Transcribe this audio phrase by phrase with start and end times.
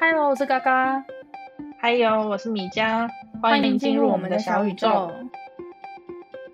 [0.00, 1.04] 嗨喽，我是嘎嘎。
[1.80, 3.08] 还有，我是米浆。
[3.42, 5.10] 欢迎进入我们的小宇宙。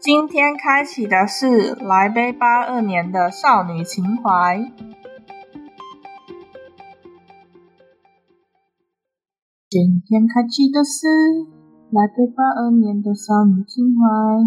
[0.00, 4.72] 今天开启的是来杯八二年的少女情怀。
[9.68, 11.06] 今天开启的是
[11.90, 14.40] 来杯八二年的少女情怀。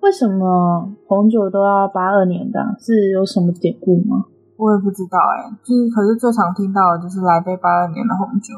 [0.00, 2.76] 为什么红酒都要八二年的？
[2.78, 4.26] 是有什么典故吗？
[4.56, 8.54] 我也不知道哎、欸，就是可是最常听到的就是来杯八二年的红酒，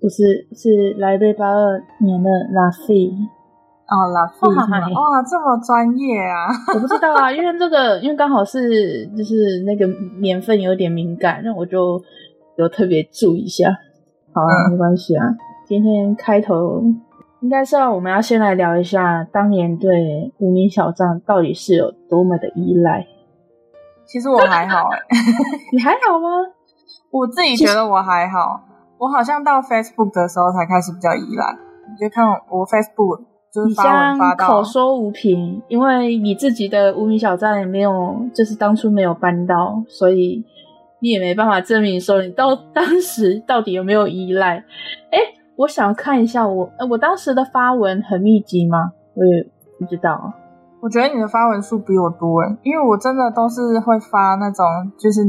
[0.00, 3.10] 不是，是来杯八二年的拉菲
[3.88, 4.46] 哦，拉菲
[4.92, 6.50] 哇，这么专业啊！
[6.74, 9.86] 我不知道啊，因为这个因为刚好是就是那个
[10.20, 12.02] 年份有点敏感，那我就
[12.56, 13.70] 有特别注意一下。
[14.32, 15.24] 好啊，嗯、没关系啊。
[15.64, 16.82] 今天开头
[17.40, 23.06] 应该是要我们要先来聊一下当年对无名小站到底是有多么的依赖。
[24.06, 25.04] 其实我还好哎、欸，
[25.72, 26.28] 你还好吗？
[27.10, 28.60] 我自己觉得我还好，
[28.98, 31.56] 我好像到 Facebook 的时候才开始比较依赖。
[31.88, 40.44] 你就看我 Facebook 就是发文发到口说无凭，因为你自己的无名小站也没有，就是当初没有搬到，所以
[41.00, 44.64] 你也没办法证明说你到当时到底有没有依赖。
[45.10, 45.18] 哎，
[45.56, 48.92] 我想看一下我，我当时的发文很密集吗？
[49.14, 50.32] 我也不知道。
[50.86, 54.64] 我觉得你的发文数比我多诶，因为我真的都是会发那种
[54.96, 55.20] 就是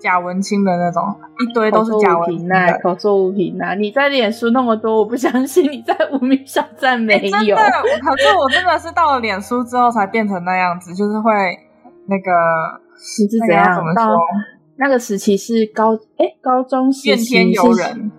[0.00, 3.76] 假文青的那种，一堆都是假文青的口说无凭呐。
[3.76, 7.30] 你在脸书那么多，我不相信你在无名小站没有。
[7.30, 7.62] 真的，
[8.02, 11.30] 可是我真的是到了脸书之后才变成那样子，就是会
[12.06, 12.32] 那个
[13.20, 14.18] 你是怎样怎么说？
[14.78, 18.10] 那个时期是高哎高中时期怨天尤人，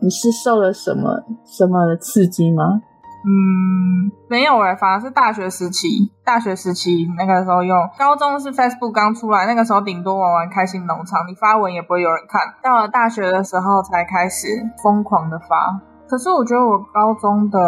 [0.00, 2.82] 你是受了什么什么的刺激吗？
[3.28, 3.85] 嗯，
[4.28, 6.12] 没有哎、欸、反而是大学时期。
[6.24, 12.40] 大学时期那个时候用，高中是 Facebook 刚出来，那个时候顶多玩玩开心农场，你发文也不会有人看。
[12.62, 14.48] 到了大学的时候才开始
[14.82, 15.80] 疯狂的发。
[16.08, 17.58] 可是我觉得我高中的，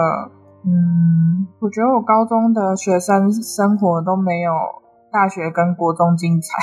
[0.65, 4.53] 嗯，我觉得我高中的学生生活都没有
[5.13, 6.57] 大学跟国中精彩，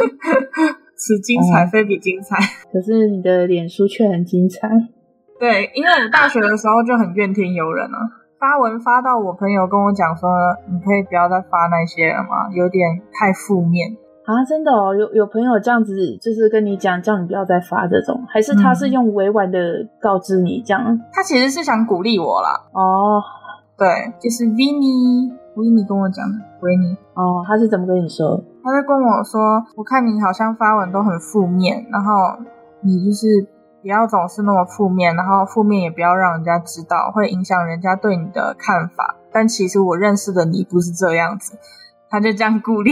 [0.96, 2.36] 此精彩非彼精彩。
[2.72, 4.68] 可是你的脸书却很精彩。
[5.38, 7.98] 对，因为我大学的时候就很怨天尤人啊，
[8.38, 10.28] 发文发到我朋友跟我讲说，
[10.70, 12.52] 你可以不要再发那些了吗？
[12.52, 14.44] 有点太负面啊！
[14.44, 19.58] 真的哦，有有朋友这样子，就是跟你讲，叫你不要再发这种，还是他是用委婉的
[20.00, 20.84] 告知你这样？
[20.84, 22.50] 嗯、他其实是想鼓励我啦。
[22.72, 23.22] 哦，
[23.78, 23.88] 对，
[24.20, 26.96] 就是 Vinny，Vinny 跟我讲的，Vinny。
[27.14, 28.42] 哦，他是怎么跟你说？
[28.62, 29.40] 他在跟我说，
[29.76, 32.12] 我看你好像发文都很负面，然后
[32.82, 33.48] 你就是。
[33.86, 39.14] 不要总是那么负面，然后负面也不要让人家知道，会影响人家对你的看法。
[39.32, 41.56] 但其实我认识的你不是这样子，
[42.10, 42.90] 他就这样鼓励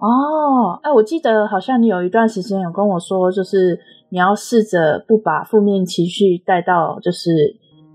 [0.00, 3.78] 哦，哎，我记得好像你有一段时间有跟我说，就是
[4.08, 7.28] 你要试着不把负面情绪带到，就是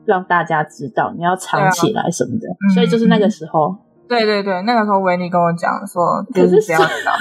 [0.06, 2.48] 让大家知道，你要藏起来什么的。
[2.48, 3.75] 啊、所以就是那个时候，
[4.08, 7.12] 对对对，那个时候维尼跟我讲说，就是不要知道。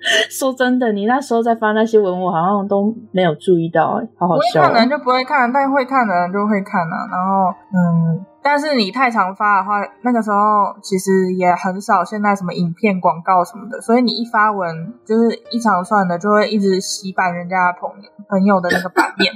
[0.30, 4.62] 说真的，你那时候在发那些文，我好像都没有注意到，哎，好好笑。
[4.62, 6.96] 不会看的人就不会看，但会看的人就会看啊。
[7.10, 10.36] 然后，嗯，但是你太常发的话，那个时候
[10.82, 19.32] 其实也很少现在什么影片、广告什么的，所以你一发文就是一长串的，就会一直洗版人家朋友朋友的那个版面。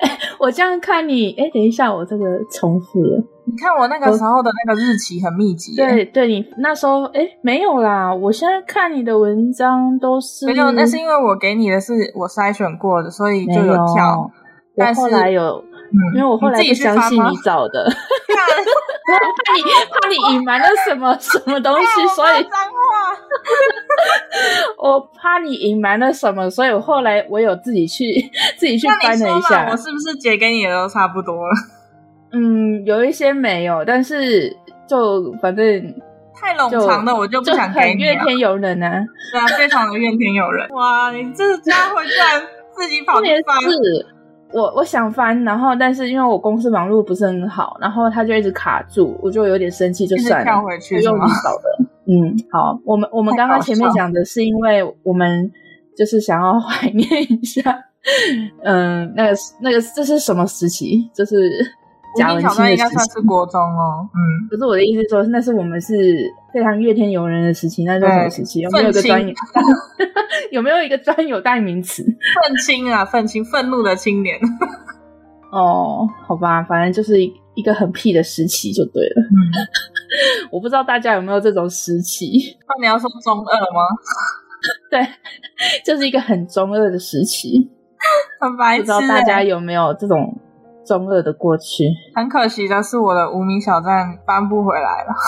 [0.00, 3.24] 欸、 我这样看你，哎、欸，等一下，我这个重复了。
[3.44, 5.76] 你看我那个时候的那个日期很密集。
[5.76, 8.12] 对对，你那时候，哎、欸，没有啦。
[8.14, 14.16] 我现在看你的文章都是没有，那是因为我给你的是我筛选过的，所以就有跳。
[14.16, 14.30] 有
[14.76, 15.64] 但是后来有。
[16.16, 17.90] 因为我后来不相信你找的， 我
[19.06, 22.76] 怕你怕你隐瞒了什么什么东西，所以脏话
[24.78, 28.04] 我怕你隐瞒了什么，所以我后来我有自己去
[28.58, 31.54] 自己去翻了一下，我是不是截给你的都差不多了？
[32.32, 34.54] 嗯，有一些没有，但是
[34.88, 35.64] 就反正
[36.34, 38.02] 太冗长的我就不想给你。
[38.02, 38.90] 怨天尤人呢？
[39.32, 40.68] 对啊，非常的怨天尤人。
[40.74, 42.42] 哇，你这家伙居然
[42.76, 43.56] 自己跑去翻！
[44.52, 51.84] 我我想翻，然后但是因为我公司网络不是很好，然后他就一直卡住，我就有点生气，就算了，跳回去用你找的。
[52.06, 55.50] 嗯，好，我们我们刚刚前面讲的是因为我们
[55.96, 57.84] 就是想要 怀念一下，
[58.62, 61.10] 嗯，那个那个这是什么时期？
[61.14, 61.50] 就是。
[62.16, 65.94] 假文青的时期，应该算是国中哦，嗯，可是我的意思是说，那是我们是
[66.52, 68.60] 非常怨天尤人的时期，那是什么时期？
[68.60, 69.34] 有没有一个专有？
[70.52, 72.02] 有没有一个专有代名词？
[72.02, 74.38] 愤青啊，愤青，愤怒的青年。
[75.52, 79.22] 哦，好吧，反正就是一个很屁的时期就对了。
[79.22, 79.38] 嗯，
[80.50, 82.56] 我不知道大家有没有这种时期？
[82.68, 83.80] 那你要说中二吗？
[84.90, 85.06] 对，
[85.84, 87.70] 就是一个很中二的时期。
[88.40, 88.94] 很白痴、欸。
[88.98, 90.38] 不知道大家有没有这种
[90.86, 91.84] 中二的过去？
[92.14, 95.12] 很可惜的是，我的无名小站搬不回来了。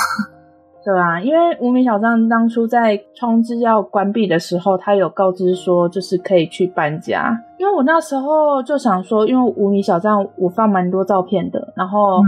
[0.84, 7.38] 对啊，因为无名小站当初在通知要关闭的时候，他有告知说就是可以去搬家。
[7.58, 12.22] 因为我那时候就想说，因为无名小站我放蛮多照片的，然后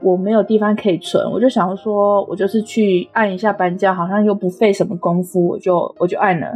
[0.00, 6.46] 我没有地方可以存，我就想说，我就是去按一下搬家，好像又不费什么功夫，我就我就按了。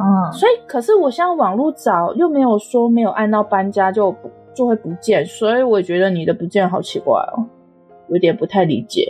[0.00, 4.10] 嗯，所以可是我现在网络找又没有说没有按到搬家就
[4.58, 7.46] 就会不见，所以我觉得你的不见好奇怪哦，
[8.08, 9.06] 有点不太理解。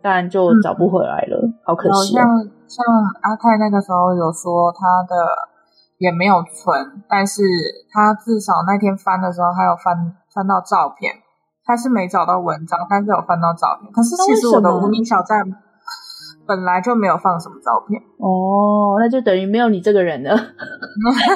[0.00, 2.24] 但就找不回来了，嗯、好可惜、哦。
[2.24, 2.24] 像
[2.66, 2.80] 像
[3.20, 5.14] 阿泰那个时候有说他的
[5.98, 7.42] 也没有存，但是
[7.92, 11.12] 他至少那天翻的时候，他有翻翻到照片。
[11.62, 13.92] 他是没找到文章，但是有翻到照片。
[13.92, 15.44] 可是其实我的无名小站
[16.50, 20.34] 本来就没有放什么照片哦，那就等于没有你这个人了。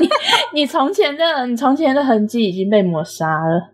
[0.01, 0.09] 你
[0.61, 3.71] 你从前的你从前的痕迹已经被抹杀了。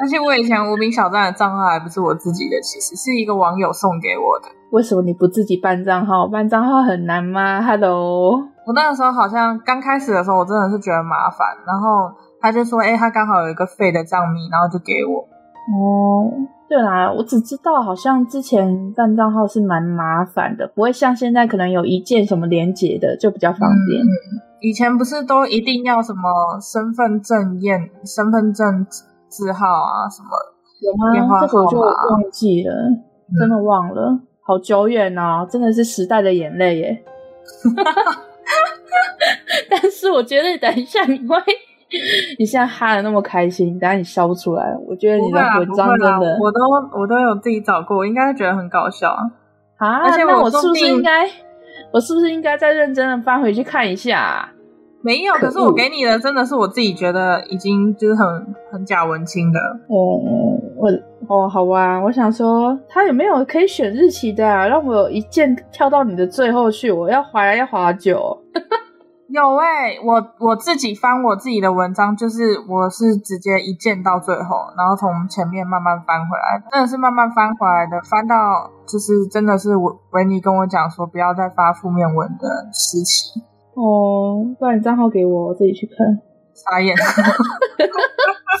[0.00, 4.48] 而且我以前无名小站的账号还不是我自己的，其实是一个网友送给我的。
[4.72, 6.26] 为什么你不自己办账号？
[6.26, 8.32] 办账号很难吗？Hello，
[8.66, 12.10] 我那个时候好像刚开始的时候，我真的是觉得麻烦，然后
[12.40, 15.28] 他就说：“哎、欸，他刚好有一个废的账密，然后就给我。”
[15.68, 16.32] 哦，
[16.68, 24.02] 对啦，我只知道好像之前办账号是蛮麻烦的，不会像现在可能有一键什么连接的，就比较方便。
[24.02, 24.08] 嗯、
[24.60, 28.84] 以前不是都一定要什么身份证验、身份证。
[29.30, 30.28] 字号啊，什么
[30.80, 31.12] 有吗？
[31.12, 31.46] 电话号码？
[31.46, 33.04] 这个我就忘记了，嗯、
[33.38, 37.04] 真的忘了，好久远哦，真的是时代的眼泪耶。
[39.70, 41.36] 但是我觉得等一下你会，
[42.38, 44.64] 你现在哈的那么开心，等下你笑不出来。
[44.86, 49.30] 我觉得你的文章真的，我都我都有自己找过，我应该觉得很搞笑啊。
[49.78, 51.28] 啊，而且我，我是不是应该，
[51.92, 54.52] 我是不是应该再认真的翻回去看一下啊？
[55.02, 59.58] 没有，可是我给你的真的是我自己觉得已经就是很很假文青的。
[59.88, 60.20] 哦，
[60.76, 60.90] 我
[61.26, 64.68] 哦，好吧，我想说他有没有可以选日期的啊？
[64.68, 68.38] 让我一键跳到你的最后去，我要滑来要滑久。
[69.30, 83.40] 有诶、欸、我我自己翻我自己的文章，就是我是直接一键到最后，然后从前面慢慢翻回来，真的是慢慢翻回来的，翻到就是真的是维维尼跟我讲说不要再发负面文的时期。
[83.74, 85.96] 哦，不然你账号给我，我自己去看。
[86.52, 86.94] 傻眼，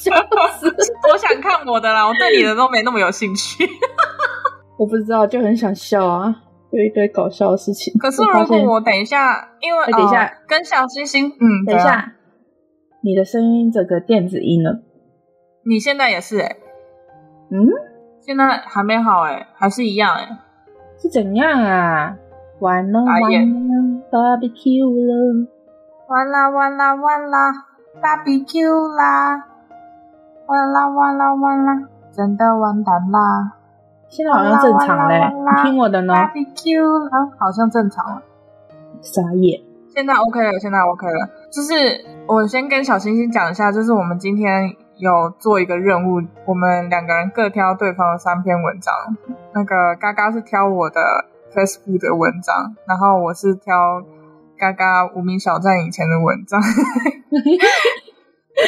[0.00, 0.14] 笑
[0.58, 0.74] 死！
[1.12, 3.68] 我想看我的啦，我对你的都没那么有兴趣。
[4.78, 6.34] 我不知道，就很想笑啊，
[6.70, 7.92] 有一堆搞笑的事情。
[7.98, 12.12] 可是如果我等一下，因为等一下跟小星星，嗯，等一下，
[13.02, 14.80] 你的声音这个电子音了。
[15.64, 16.56] 你现在也是哎，
[17.50, 17.68] 嗯，
[18.20, 20.38] 现在还没好哎，还是一样哎，
[20.98, 22.16] 是怎样啊？
[22.60, 24.00] 完了完了。
[24.10, 25.46] Barbecue 了，
[26.08, 27.66] 完啦完啦完啦
[28.02, 29.44] ，Barbecue 啦，
[30.46, 33.52] 完啦完啦完啦，真的完蛋啦！
[34.10, 36.12] 现在好像正常嘞，你听我的呢。
[36.34, 38.22] Thank you，啊，好像正常了。
[39.00, 39.62] 傻眼，
[39.94, 41.30] 现在 OK 了，现在 OK 了。
[41.50, 48.92] 就是我先跟小星星讲一下，就是我们今天有做一个任务，我们两个人各挑对方的三篇文章。
[49.54, 51.00] 那个嘎嘎是挑我的。
[51.50, 54.00] Facebook 的文章，然后我是挑
[54.56, 56.62] 嘎嘎无名小站以前的文章，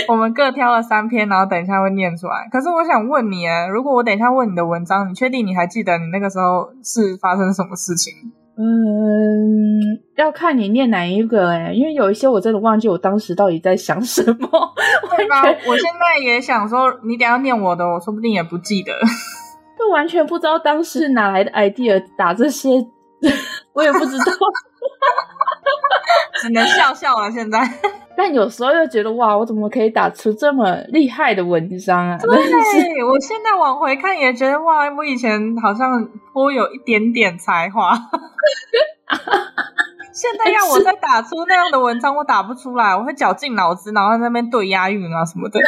[0.08, 2.48] 我们各挑了三篇，然后等一下会念出来。
[2.50, 8.12] 可是我想问你，哎，如果我等一下问你的文章，你确定你还记得你那个时候是发生什么事情？
[8.54, 14.48] 嗯，要看你念哪一个，哎，因为有一些我真的忘记我当时到底在想什么。
[15.16, 15.42] 对吧？
[15.66, 18.92] 我现在也想说，你等下念我的，我说不定也不记得。
[19.78, 22.68] 就完全不知道当时哪来的 idea 打这些，
[23.72, 24.24] 我也不知道，
[26.42, 27.30] 只能笑笑了。
[27.30, 27.60] 现在，
[28.16, 32.18] 但有时候又觉得哇，我怎么可以打出这么厉害的文章啊？
[32.18, 32.28] 对，
[33.04, 37.94] 我现在往回看也觉得哇，我以前好像颇有一点点才华。
[40.12, 45.58] 现在要我再打出那样的文章，我打不出来，我会绞尽脑汁，然后在那边对押韵啊什么的。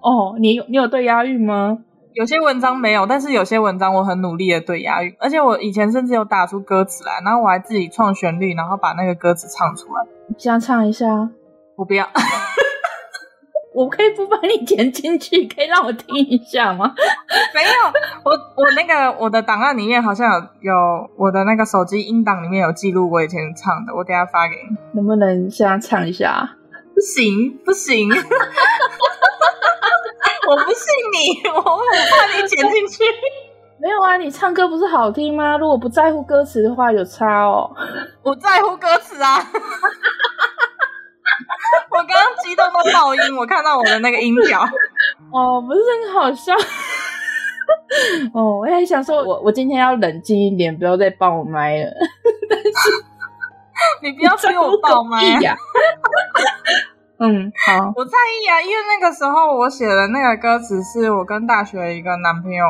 [0.00, 1.78] 哦，你有你有对押韵吗？
[2.16, 10.02] 有些文章没有，但是有些文章我很努力的对押韵，而且我以前甚至有打出歌词来，然后我还自己创旋律，然后把那个歌词唱出来。
[10.26, 11.06] 你想唱一下？
[11.76, 12.08] 我不要，
[13.74, 16.94] 我可以不把你剪进去，可以让我听一下吗？
[17.54, 17.68] 没有，
[18.24, 24.76] 我我那个我的档案里面好像有有我的那个手机音档里面有记录我以前唱的，我等下发给你。
[24.94, 26.56] 能不能现在唱一下？
[26.94, 28.08] 不行，不行。
[30.48, 31.62] 我不信你，我很
[32.10, 33.04] 怕你剪进去。
[33.78, 35.58] 没有啊，你唱歌不是好听吗？
[35.58, 37.70] 如果不在乎歌词的话，有差哦。
[38.22, 39.36] 我在乎歌词啊。
[41.90, 44.62] 我刚刚激动到爆音，我看到我的那个音条。
[45.32, 46.54] 哦，不是很好笑。
[48.32, 51.90] 哦，我也想说我，我我今天要冷静一点，不要再爆麦了。
[52.48, 52.70] 但是
[54.02, 55.56] 你不要逼我爆麦呀。
[57.18, 62.62] 嗯，好，我在意啊，因为那个时候我写的那个歌词是我跟大学一个男朋友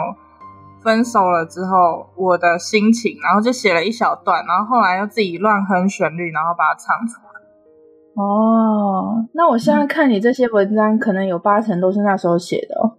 [0.84, 8.22] 分手了之后我的心情，然后就写了一小段，然后后来又自己乱哼旋律，然后把它唱出来。
[8.22, 12.94] 哦，那我现在看你这些文章，嗯、可能有八成都是那时候写的哦。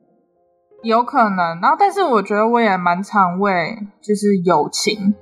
[0.83, 5.15] 有可能，然后但是我觉得我也蛮常为就是友情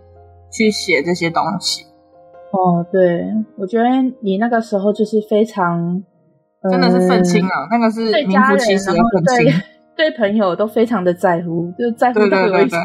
[0.51, 1.85] 去写这些东西。
[2.51, 3.85] 哦，对，我觉得
[4.21, 6.03] 你那个时候就是非常。
[6.71, 7.67] 真的是愤青啊！
[7.71, 9.53] 那个是名副其实的愤青，
[9.95, 12.79] 对朋友都非常的在乎，就在乎到有一种，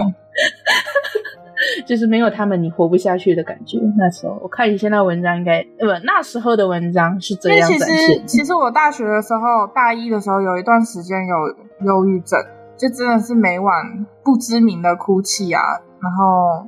[1.87, 3.78] 就是没有他们你活不下去的感觉。
[3.99, 8.26] 那时候我看你现在文章应该，呃，不，那时候的文章是这样展现。
[8.26, 11.37] 其实我大学的时候，大一的时候有一段时间有
[11.87, 12.38] 忧郁症，
[12.76, 15.60] 就真的是每晚不知名的哭泣啊，
[16.00, 16.66] 然后。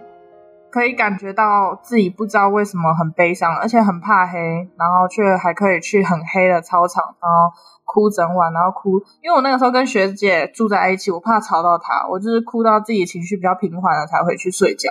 [0.72, 4.38] 可以感觉到自己不知道为什么很悲伤，而且很怕黑，
[4.78, 7.52] 然后却还可以去很黑的操场，然后
[7.84, 8.98] 哭整晚，然后哭。
[9.22, 14.90] 因为我那个时候跟学姐住在一起，我怕吵到她，我就是哭到自己情绪比较平缓了才回去睡觉。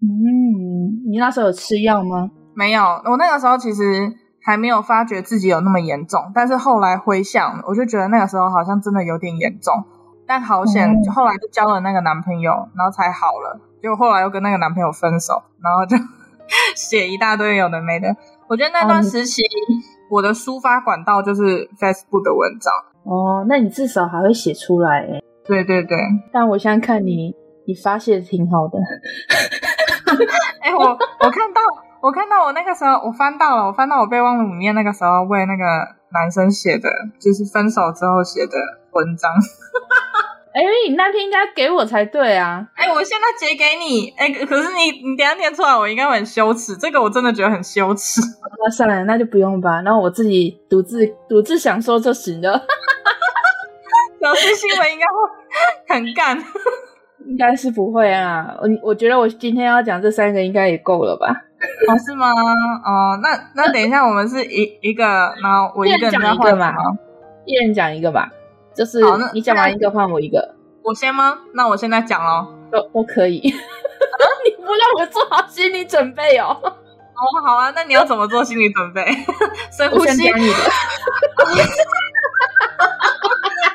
[0.00, 2.30] 嗯，你那时候有吃药吗？
[2.56, 4.10] 没有，我那个时候其实
[4.42, 9.74] 还没有发觉自己有那么严重，但是后来回想，我就觉得那个时候好像真的有点严重。
[10.26, 13.60] 但好险，嗯、后来就交了那个男朋友，然后才好了。
[13.82, 15.96] 就后来又跟那个男朋友分手，然后就
[16.76, 18.08] 写一大堆有的没的。
[18.48, 19.78] 我觉得那段时期，嗯、
[20.10, 22.72] 我的抒发管道就是 Facebook 的文章。
[23.04, 25.22] 哦，那你至少还会写出来诶。
[25.44, 25.96] 对对对。
[26.32, 27.34] 但我现在看你，
[27.66, 28.78] 你发泄挺好的。
[30.60, 31.60] 哎、欸，我我看到，
[32.02, 35.64] 我看到我那个时候，我翻到了，我翻到我备忘录里面那个时候为那个
[36.12, 38.52] 男生写的，就是分手之后写的
[38.92, 39.30] 文章。
[40.52, 42.66] 哎，你那天应该给我才对啊！
[42.74, 44.12] 哎，我现在截给你。
[44.16, 46.76] 哎，可是你你等下念出来，我应该会很羞耻。
[46.76, 48.20] 这个我真的觉得很羞耻。
[48.58, 49.80] 那算了，那就不用吧。
[49.82, 52.60] 那我自己独自独自享受就行了。
[54.20, 56.36] 老师新闻应该会很干，
[57.26, 58.54] 应该是不会啊。
[58.60, 61.28] 我我觉得我今天要讲这三个应该也够了吧？
[61.88, 62.26] 哦，是吗？
[62.32, 65.04] 哦，那那等一下我们是一一个，
[65.40, 66.74] 然后我一个人讲一个嘛，
[67.46, 68.28] 一人讲一个吧。
[68.80, 68.98] 就是
[69.34, 71.38] 你讲完一个换我一个，我先吗？
[71.52, 73.38] 那我现在讲喽，都都可以。
[73.44, 76.56] 你不让我做好心理准备哦。
[76.62, 79.04] 哦，好啊，那你要怎么做心理准备？
[79.70, 80.22] 深呼吸。
[80.32, 80.54] 你的。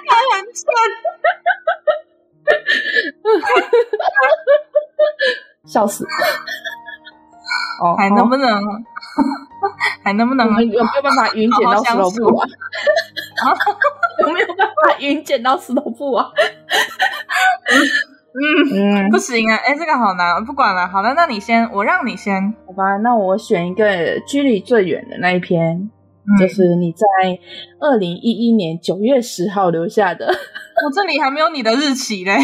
[0.07, 0.65] 他 很蠢。
[5.67, 6.03] 笑死。
[7.79, 8.50] 哦，还能不能？
[10.03, 10.48] 还能不能？
[10.65, 12.48] 有没有办法云剪到石头布啊？
[14.19, 16.27] 有没有办法云剪到石头布啊？
[18.36, 19.55] 嗯嗯，不行啊！
[19.55, 20.88] 哎、欸，这个好难，不管了。
[20.88, 22.98] 好了，那你先，我让你先，好吧？
[22.98, 27.05] 那我选一个距离最远的那一篇，嗯、就是你在
[27.79, 30.25] 二零一一年九月十号留下的。
[30.27, 32.38] 我这里还没有你的日期嘞。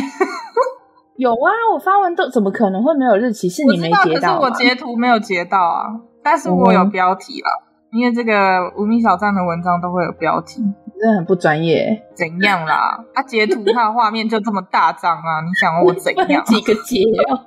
[1.18, 3.50] 有啊，我发文都怎么可能会没有日期？
[3.50, 4.40] 是你没截到？
[4.40, 5.84] 可是我截图没有截到啊，
[6.24, 10.62] 但是我有标题了，嗯、因为这个无名小站的文章都会有标题。
[11.02, 13.04] 真的很不专业，怎样啦？
[13.16, 15.42] 他、啊、截图，他的画面就这么大张啊！
[15.44, 16.44] 你想我怎样？
[16.46, 17.42] 几个截哦？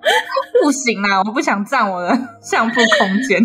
[0.60, 1.22] 不行啊！
[1.24, 3.40] 我不想占我的相簿空间。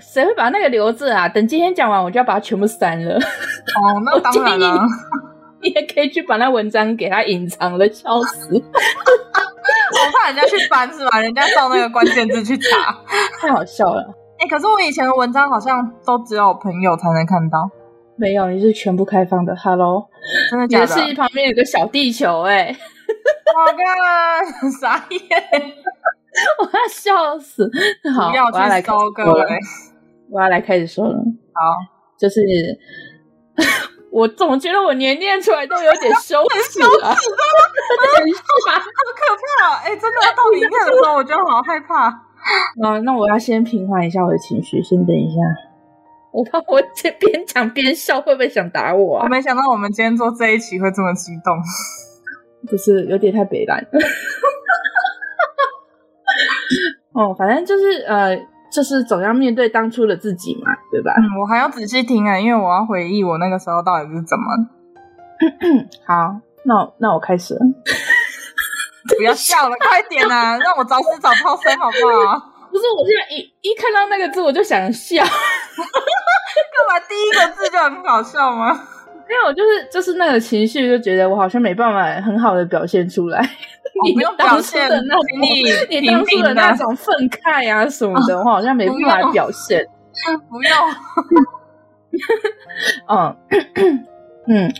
[0.00, 1.28] 谁会把那个留着啊？
[1.28, 3.16] 等今天讲完，我就要把它全部删了。
[3.16, 4.86] 哦，那 当然了。
[5.60, 8.54] 你也可以去把那文章给它隐藏了，笑死！
[8.54, 8.60] 我
[10.20, 11.20] 怕人家去翻是吧？
[11.20, 12.96] 人家照那个关键字去查，
[13.40, 14.14] 太好笑了。
[14.42, 17.70] 哎、欸，可是我以前的文章好像都只有朋友才能看到。
[18.16, 19.54] 没有，你是全部开放的。
[19.54, 20.08] Hello，
[20.50, 21.00] 真的假的？
[21.00, 22.76] 你是旁边有个小地球哎、欸！
[23.54, 25.20] 我靠，傻眼！
[26.58, 27.70] 我要笑死。
[28.12, 29.46] 好，我要来高个了。
[30.28, 31.14] 我要来开始说了。
[31.54, 31.78] 好，
[32.18, 32.40] 就是
[34.10, 37.10] 我总觉得我年念出来都有点羞耻啊！
[37.10, 37.20] 好可
[39.60, 39.76] 怕！
[39.84, 42.10] 哎、欸，真的要到里面的时候，我觉得好害怕。
[42.82, 45.36] 啊，那我要先平缓一下我的情绪，先等一下。
[46.32, 49.24] 我怕我这边讲边笑，会不会想打我啊？
[49.24, 51.56] 我没想到我们今天做这一期会这么激动，
[52.66, 53.76] 不是有点太北了。
[57.12, 58.34] 哦，反正就是呃，
[58.72, 61.12] 就是总要面对当初的自己嘛，对吧？
[61.18, 64.44] 嗯，我还要仔细听啊，因为我要回忆我那个时候到底是怎么。
[66.08, 67.60] 好，那我那我开始了。
[69.16, 72.50] 不要笑了，快点啊， 让我找死找超生好不好？
[72.70, 75.22] 不是，我现在一一看到那个字我就想笑。
[75.22, 75.28] 干
[76.88, 78.88] 嘛第一个字就很搞笑吗？
[79.28, 83.40] 没有，就是就是那个情绪，就觉得我好像没办法很好的表现出来。
[84.04, 85.62] 你不用表现的那种，你
[86.00, 89.86] 你当初的那种愤慨啊什么的，我好像没办法表现。
[90.50, 90.88] 不要。
[93.08, 93.36] 嗯
[94.48, 94.72] 嗯，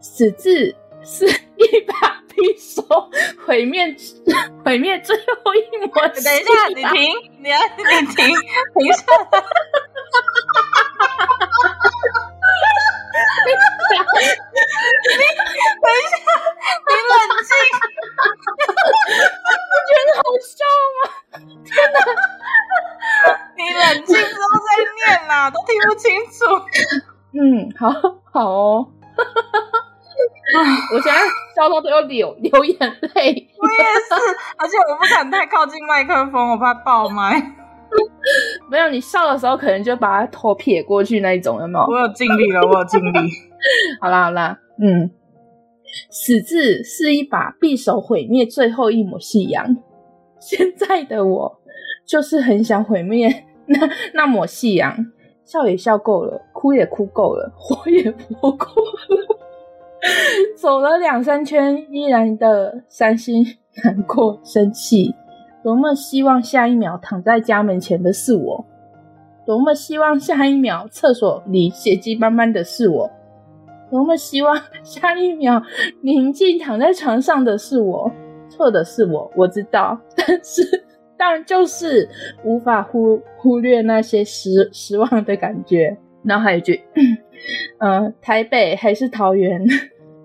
[0.00, 2.40] 死字是一把匕
[2.76, 2.82] 首，
[3.46, 3.86] 毁灭
[4.64, 5.88] 毁灭最后一抹。
[6.08, 8.16] 等一下，你停，你要你停。
[8.74, 9.02] 等一下，
[13.46, 13.48] 你
[15.82, 16.14] 等一下，
[16.86, 17.50] 你冷静。
[19.70, 20.54] 不觉得好笑
[20.94, 20.98] 吗？
[21.64, 21.96] 天哪！
[23.56, 26.36] 你冷静之后再念啦，都听不清楚。
[27.32, 27.40] 嗯，
[27.78, 27.84] 好
[28.32, 28.64] 好哦。
[30.94, 31.18] 我现在
[31.54, 33.48] 笑到都要流流眼泪。
[33.58, 34.14] 我也是，
[34.56, 37.54] 而且我不敢太靠近麦克风，我怕爆麦。
[38.68, 41.86] 没有，你笑的时候可能就把他头撇过去那一种，有没有？
[41.86, 43.12] 我有尽力了，我有尽力。
[44.00, 45.10] 好啦好啦，嗯，
[46.10, 49.76] 死字是一把匕首，毁灭最后一抹夕阳。
[50.40, 51.60] 现在的我
[52.06, 55.06] 就是很想毁灭那那抹夕阳，
[55.44, 59.36] 笑也笑够了，哭也哭够了，活也活够了。
[60.56, 63.44] 走了两三圈，依然的伤心、
[63.82, 65.14] 难过、生气。
[65.62, 68.64] 多么希望下一秒躺在家门前的是我，
[69.44, 73.10] 多么希望下一秒厕所里血迹斑斑的是我，
[73.90, 75.62] 多么希望下一秒
[76.02, 78.10] 宁静躺在床上的是我。
[78.48, 80.62] 错的是我，我知道，但是
[81.18, 82.08] 当然就是
[82.44, 85.98] 无法忽忽略那些失失望的感觉。
[86.22, 86.80] 然后还有一句，
[87.78, 89.66] 呃，台北还是桃园，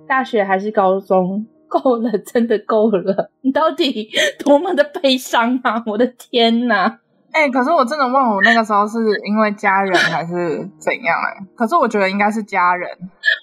[0.08, 1.46] 大学还是高中。
[1.72, 3.32] 够了，真的够了！
[3.39, 4.10] 你到底
[4.44, 5.82] 多么的悲伤啊！
[5.86, 7.00] 我的天哪！
[7.32, 11.39] 哎、欸，可是我真的问我那个时候是因为家人还是怎样、欸？
[11.39, 12.89] 哎，可是我觉得应该是家人。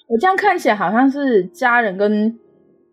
[0.07, 2.37] 我这样看起来好像是家人跟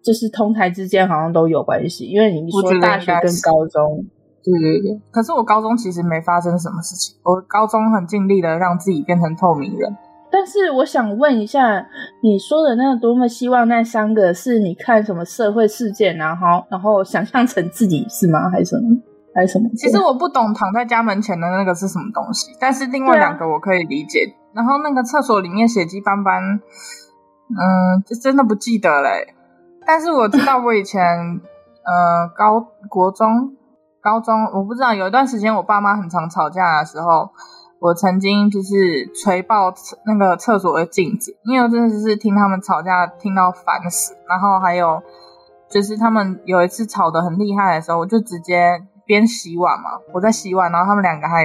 [0.02, 4.06] 就是通台之间好像都有关系，因为你说大学跟高中，
[4.42, 4.98] 对对对。
[5.10, 9.94] 可是我高中其实没发生什么事情，我高中很尽力的让自己变成透明人。
[10.30, 11.86] 但是我想问一下，
[12.22, 18.50] 你说的那个多么希望那三个是你看什么社会事件，然后然后想象成自己是吗？
[18.50, 18.82] 还是什么？
[19.34, 19.68] 还是什么？
[19.76, 24.26] 其实我不懂躺在家门前的那个是什么东西，但是另外两个我可以理解。
[24.26, 29.34] 啊、然后那个厕所里面血迹斑斑，嗯，就真的不记得嘞。
[29.86, 31.00] 但是我知道我以前，
[31.86, 33.54] 呃，高国中、
[34.02, 37.30] 高中，我不知道有一段时间我爸妈很常吵架的时候。
[37.86, 39.72] 我曾经就是锤爆
[40.04, 44.16] 那个厕所的镜子，因为我真的是听他们吵架听到烦死。
[44.28, 45.00] 然后还有
[45.70, 51.44] 就是他们有一次吵得很厉害的时候，我就直接边洗碗嘛，我在洗碗，然后他们两个还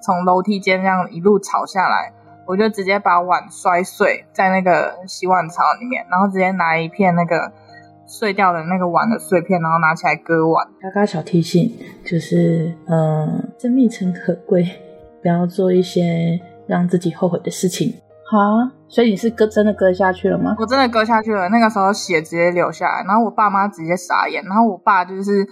[0.00, 2.12] 从楼梯间这样一路吵下来，
[2.46, 7.50] 我就直接把碗摔碎在那个洗碗槽里面，然后直接拿一片那个
[8.06, 10.64] 碎掉的那个碗的碎片，然后拿起来割碗。
[10.80, 14.68] 嘎嘎小提醒就是，嗯、呃，真命诚可贵。
[15.22, 17.94] 不要做一些让自己后悔的事情。
[18.30, 18.38] 好，
[18.88, 20.56] 所以你是割真的割下去了吗？
[20.58, 25.46] 我真的割下去了，那个时候血直接流下来，然后我爸妈直接傻眼，然后我爸就是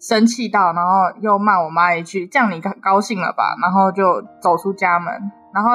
[0.00, 5.12] 生气到，然后又骂我妈一句：“这样你高兴了吧？”然后就走出家门，
[5.52, 5.70] 然后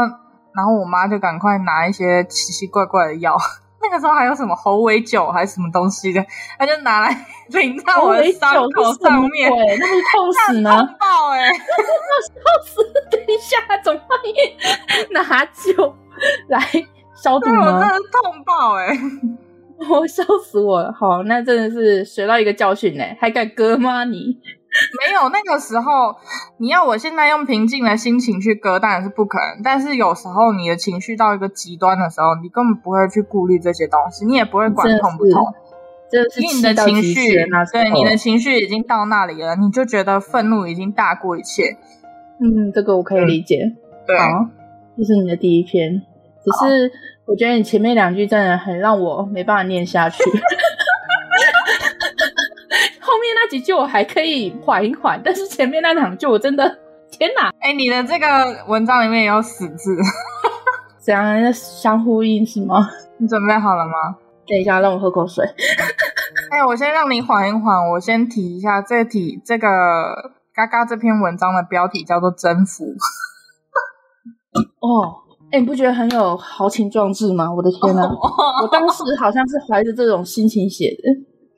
[0.56, 3.38] 然后我妈就赶快拿一些奇奇怪怪的药。
[3.82, 6.26] 那个时候还有什么猴尾酒还是什么东西的，
[6.58, 10.78] 他就拿来 淋在我的伤口上面，对，那不是痛死吗？
[10.82, 11.52] 痛爆哎、欸！
[11.52, 11.60] 痛
[12.66, 12.82] 死！
[13.12, 15.96] 等一下，怎么会拿酒
[16.48, 16.60] 来
[17.16, 17.78] 消毒吗？
[17.78, 18.98] 我真的痛爆哎、欸！
[19.90, 20.94] 我笑死我了。
[20.94, 23.04] 好，那真的是学到一个教训呢。
[23.20, 24.40] 还敢割吗你？
[25.00, 26.16] 没有，那个时候
[26.58, 29.64] 你要我现在用平静的心情去割，当然是不可能。
[29.64, 35.54] 但是有时候你的情绪到一个极端的时候，你根本不会去顾虑这些东西，你也不会管痛不痛。
[36.12, 37.34] 这是你的情绪，
[37.72, 41.78] 对你的情绪已经到那里了，你就觉得愤怒已经大过一切。
[42.40, 43.62] 嗯，这个我可以理解。
[43.64, 44.46] 嗯、对，好，
[44.98, 46.02] 这是你的第一篇。
[46.44, 46.92] 只是
[47.26, 50.24] 我觉得你前面两句真的很让我没办法念下去。
[53.56, 56.64] 后面那几句我还可以缓一缓，但是前面那两句我真的
[57.12, 57.50] 天哪！
[57.62, 59.96] 哎、欸，你的这个文章里面也有死字，
[61.04, 62.90] 这样相呼应是吗？
[63.18, 63.94] 你准备好了吗？
[64.48, 65.46] 等一下，让我喝口水。
[66.52, 69.68] 哎、欸，我先让你缓一缓，我先提一下这题这个
[70.54, 72.86] 嘎嘎这篇文章的标题叫做《征服》。
[74.82, 77.52] 哦，哎、欸，你不觉得很有豪情壮志吗？
[77.52, 78.04] 我的天哪！
[78.62, 81.04] 我当时好像是怀着这种心情写的。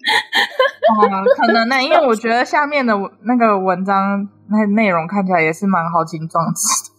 [0.96, 2.93] 哦，可能呢，因为我觉得下面的
[3.24, 6.91] 那个文章那内容看起来也是蛮豪情壮志。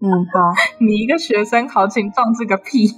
[0.00, 2.88] 嗯，好，你一个学生豪情壮志个屁，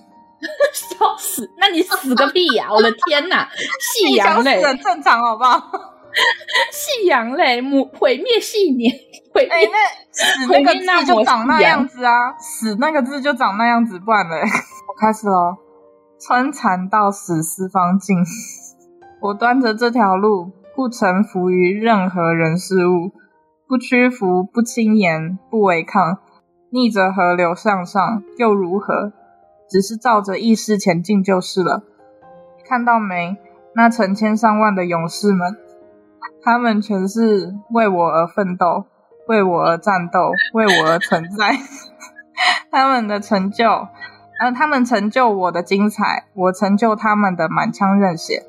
[0.73, 1.51] 笑死！
[1.59, 2.73] 那你死个屁呀、啊！
[2.75, 3.49] 我的天哪，
[3.81, 5.61] 夕阳泪很正常，好不好？
[6.73, 7.61] 夕阳泪，
[7.99, 8.93] 毁灭系年，
[9.35, 9.77] 毁灭、欸、那
[10.11, 12.33] 死那个字就长那样子啊！
[12.39, 15.57] 死那个字就长那样子，不然嘞，我开始喽。
[16.19, 18.17] 穿蚕到死丝方尽，
[19.21, 23.13] 我端着这条路，不臣服于任何人事物，
[23.67, 26.19] 不屈服，不轻言，不违抗。
[26.71, 29.13] 逆着河流向上又如何？
[29.69, 31.83] 只是照着意识前进就是了。
[32.69, 33.37] 看到没？
[33.75, 35.57] 那成千上万的勇士们，
[36.43, 38.85] 他们全是为我而奋斗，
[39.29, 41.57] 为我而战斗，为我而存在。
[42.71, 43.89] 他们的成就，
[44.41, 48.45] 呃，他们成就我的精彩，我成就他们的满腔热血。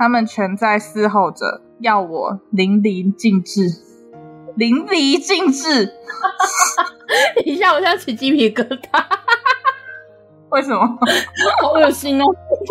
[0.00, 3.68] 他们全在嘶吼着，要我淋漓尽致，
[4.56, 5.84] 淋漓尽致。
[7.36, 9.04] 等一下，我现在起鸡皮疙瘩。
[10.48, 10.80] 为什么？
[11.60, 12.24] 好恶心哦！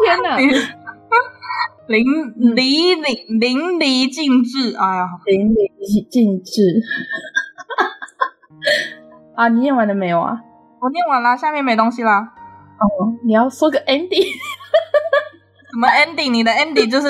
[0.04, 0.38] 天哪！
[1.86, 2.04] 淋
[2.56, 6.82] 漓淋淋漓尽致，哎呀，淋漓尽致。
[9.36, 10.42] 啊，你念完了没有啊？
[10.82, 12.34] 我念完了，下面没东西啦。
[12.80, 14.26] 哦，你要说个 ending。
[15.80, 16.32] 什么 ending？
[16.32, 17.08] 你的 ending 就是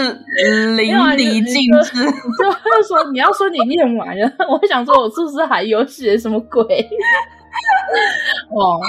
[0.75, 2.05] 淋漓尽致。
[2.05, 6.63] 你就说你要说你念完了，我想说我是不是还有写什么鬼？
[8.53, 8.79] 哦，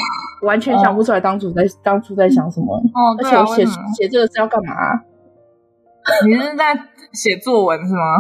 [0.42, 2.76] 完全想不出来当初在、哦、当初在想什么。
[2.76, 3.64] 哦，而且我写
[3.96, 4.74] 写这个是要干嘛？
[6.26, 6.78] 你是在
[7.14, 8.18] 写作文是吗？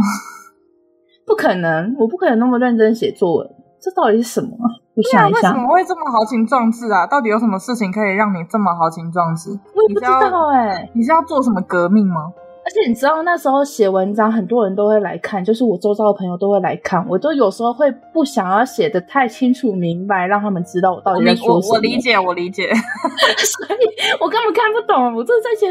[1.26, 3.50] 不可能，我不可能那么认真写作文。
[3.82, 4.56] 这到底是什么？
[5.02, 7.06] 对啊，为什么会这么豪情壮志啊？
[7.06, 9.50] 到底有什么事情可以让你这么豪情壮志？
[9.74, 12.32] 我也不知道哎、欸，你是要做什么革命吗？
[12.62, 21.72] 而且你知道那时候写文章，很多人都会来看，就是我周遭的朋友都会来看，我都有时候会不想要写的太清楚明白，让他们知道我到底在说什么。
[21.72, 22.70] 我，我理解，我理解，
[23.40, 23.80] 所以
[24.20, 25.66] 我根本看不懂，我这在写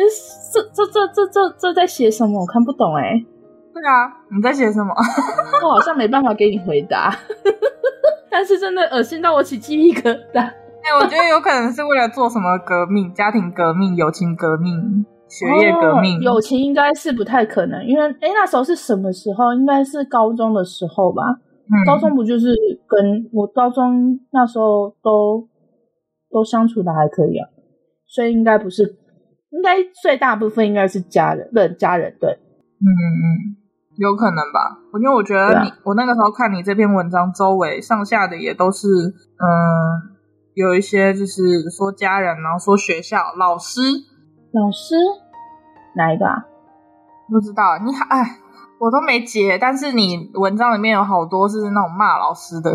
[0.51, 2.41] 这这这这这这在写什么？
[2.41, 3.25] 我看不懂哎、欸。
[3.71, 4.93] 对啊，你在写什么？
[5.63, 7.15] 我好像没办法给你回答。
[8.29, 10.39] 但是真的恶心到我起鸡皮疙瘩。
[10.41, 16.17] 哎、欸，我觉得有可能是为了做什么革命，家庭革命、友情革命、学业革命。
[16.19, 19.53] 哦、友情应该是不太可能，因为哎、欸，那时候是什么时候？
[19.53, 21.23] 应该是高中的时候吧。
[21.71, 22.47] 嗯、高中不就是
[22.87, 25.47] 跟我高中那时候都
[26.31, 27.47] 都相处的还可以啊，
[28.07, 28.83] 所以应该不是，
[29.51, 32.29] 应该最大部分应该是家人，对，家人对。
[32.31, 33.58] 嗯嗯嗯。
[33.99, 40.15] 有可能吧，因为我觉得你，啊、我那个时候看你这篇文章，周围上下的也都是，嗯，
[40.53, 43.81] 有一些就是说家人，然后说学校老师，
[44.53, 44.95] 老师？
[45.97, 46.45] 哪一个啊？
[47.29, 48.37] 不知道，你哎，
[48.79, 52.71] 我都没截，但是你文章里面有好多是那种骂老师的，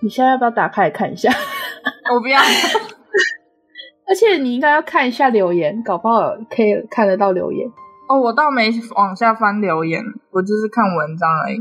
[0.00, 1.30] 你现在要不要打开来看一下？
[2.14, 2.40] 我不要，
[4.08, 7.70] 而且你应该要看一下留言，搞不好可以看得到留言。
[8.08, 11.58] 哦，我倒没往下翻留言，我就是看文章而已。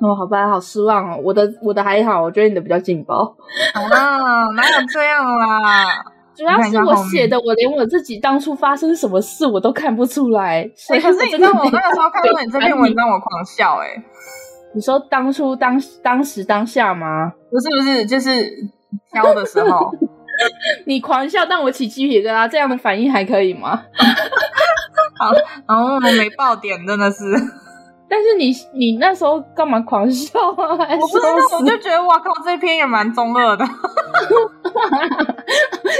[0.00, 1.20] 哦，好吧，好失望哦。
[1.24, 3.34] 我的我的还好，我觉得你的比较劲爆。
[3.74, 6.04] 啊，哪有这样啦？
[6.36, 10.70] 主要是我写的，我连我自己当初发生什么事我都看不出来。
[10.76, 14.02] 所以、欸、可是你知道我那个时候看到你这篇文章，我狂笑哎、欸。
[14.74, 17.32] 你说当初当当时当下吗？
[17.50, 18.30] 不是不是，就是
[19.10, 19.90] 挑的时候。
[20.86, 23.82] 你狂笑，但我起鸡皮疙瘩，这样的反应还可以吗？
[25.18, 25.30] 好，
[25.66, 27.24] 然后我没爆点，真的是。
[28.10, 30.78] 但是你你那时候干嘛狂笑啊？
[30.98, 31.28] 我不知道，
[31.58, 33.62] 我就觉得哇靠，这篇也蛮中二的。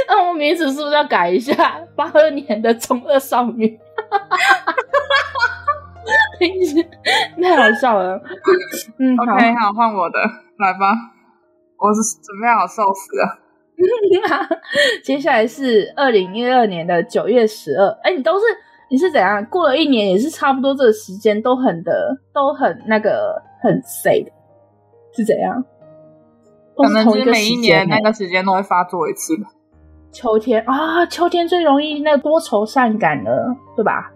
[0.08, 1.78] 那我名字是不是要改一下？
[1.94, 3.78] 八二年的中二少女。
[7.42, 8.18] 太好笑了。
[8.98, 10.18] 嗯，OK，好，换我的，
[10.58, 10.94] 来吧。
[11.76, 13.38] 我是准备好受死了。
[15.04, 17.90] 接下来是二零一二年的九月十二。
[18.02, 18.46] 哎，你都是
[18.90, 19.44] 你是怎样？
[19.46, 24.30] 过了一年也是差不多这个时间，都很的都很那个很谁的？
[25.14, 25.64] 是怎样？
[26.76, 29.50] 可能是每一年那个时间都会发作一次吧。
[30.12, 34.12] 秋天啊，秋天最容易那个多愁善感了，对吧？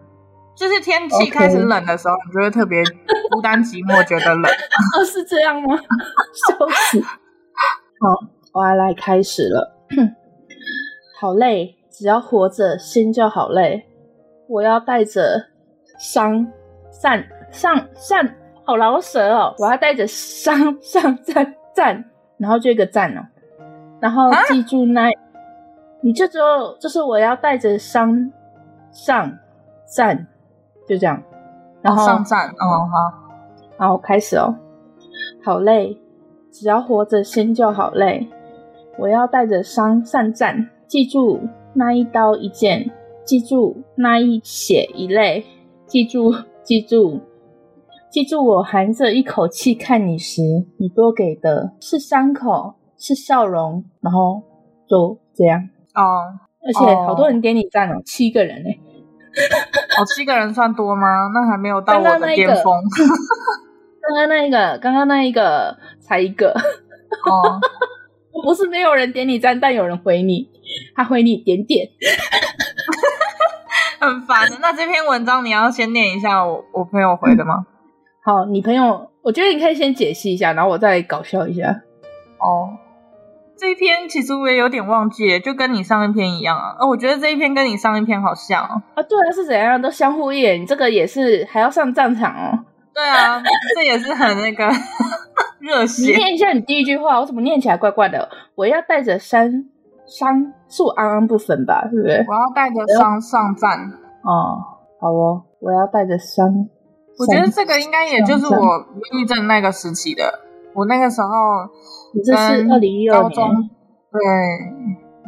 [0.55, 2.83] 就是天气开始冷的时候.你就会特别
[3.31, 4.45] 孤单寂寞，觉得冷。
[4.51, 5.77] 啊，是这样吗？
[5.77, 7.01] 笑死！
[7.03, 8.33] 好。
[8.55, 9.79] 我要来开始了，
[11.19, 13.87] 好累，只要活着，心就好累。
[14.53, 15.43] 我要带着
[15.99, 16.47] 伤
[16.91, 19.55] 善上善，好饶舌哦！
[19.59, 22.05] 我要带着伤上战战，
[22.37, 23.23] 然后就一个赞哦，
[23.99, 25.13] 然后记住那，啊、
[26.03, 28.31] 你就只有就是我要带着伤
[28.91, 29.33] 上
[29.87, 30.27] 战，
[30.87, 31.23] 就这样，
[31.81, 33.29] 然后上战哦好，
[33.79, 34.55] 然后开始哦。
[35.43, 35.99] 好累，
[36.51, 38.29] 只要活着心就好累。
[38.99, 41.41] 我要带着伤上战，记住
[41.73, 42.91] 那一刀一剑，
[43.25, 45.45] 记住那一血一泪，
[45.87, 47.21] 记住，记住，
[48.11, 50.43] 记住我含着一口气看你时，
[50.79, 54.43] 你多给的是伤口，是笑容，然后
[54.89, 56.39] 就这样哦。
[56.65, 58.79] 而且好多人点你赞哦，七个人哎。
[59.99, 61.07] 哦，七个人算多吗？
[61.35, 62.75] 那还没有到我的巅峰。
[64.03, 66.51] 刚刚那一个，刚刚那一个才一个。
[66.51, 67.61] 哦，
[68.45, 70.49] 不是没有人点你赞，但有人回你，
[70.95, 71.89] 他回你点点，
[74.03, 74.59] 很烦的。
[74.61, 77.67] 那这篇文章你要先念一下我我朋友回的吗？
[78.25, 81.83] 好，你朋友，我觉得你可以先解析一下，然后我再搞笑一下。
[82.39, 82.79] 哦。
[83.55, 86.75] 这一篇其实我也有点忘记，就跟你上一篇一样啊。
[86.81, 88.83] 哦，我觉得这一篇跟你上一篇好像哦。
[88.95, 90.61] 啊，对啊，是怎样都相互演。
[90.61, 92.65] 你这个也是还要上战场哦。
[92.93, 93.41] 对啊，
[93.77, 94.69] 这也是很那个
[95.61, 96.11] 热血。
[96.11, 98.29] 你念一下你第一句话，我怎么念起来怪怪的？
[98.57, 99.65] 我要带着伤
[100.19, 101.89] 伤，是我安安不分吧？
[101.91, 102.25] 是不是？
[102.29, 103.91] 我要带着伤上战。
[104.23, 104.61] 哦，
[105.01, 106.69] 好哦，我要带着伤。
[107.19, 110.41] 我觉得这个应该也就是我忧郁症那个时期的。
[110.75, 111.29] 我那个时候。
[112.15, 113.71] 你这是二零一二年，
[114.13, 114.21] 对，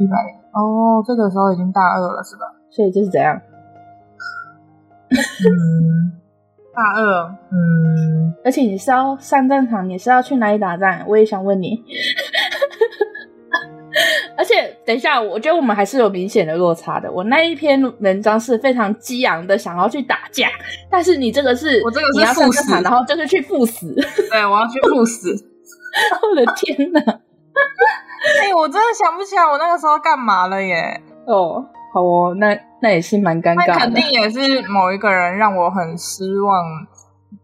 [0.04, 0.16] 一百
[0.52, 2.42] 哦，这个时候已经大二了，是吧？
[2.68, 3.40] 所以就是怎样？
[5.08, 6.12] 嗯，
[6.76, 11.06] 大二，嗯，而且你是要上战场，你是要去哪里打仗？
[11.08, 11.82] 我也想问你。
[14.36, 17.10] 而且，等一下，我觉得我们还是有明显的落差的。
[17.10, 20.48] 我那一篇文章是非常激昂的，想要去打架，
[20.90, 23.94] 但是你这个是，我这个是赴死，然后就是去赴死。
[24.30, 25.30] 对，我要去赴死。
[26.30, 27.00] 我的天哪！
[27.00, 31.00] 哎、欸，我真的想不起来我那个时候干嘛了耶。
[31.26, 33.72] 哦，好哦，那那也是蛮尴尬的。
[33.72, 36.64] 那肯定也是某一个人让我很失望、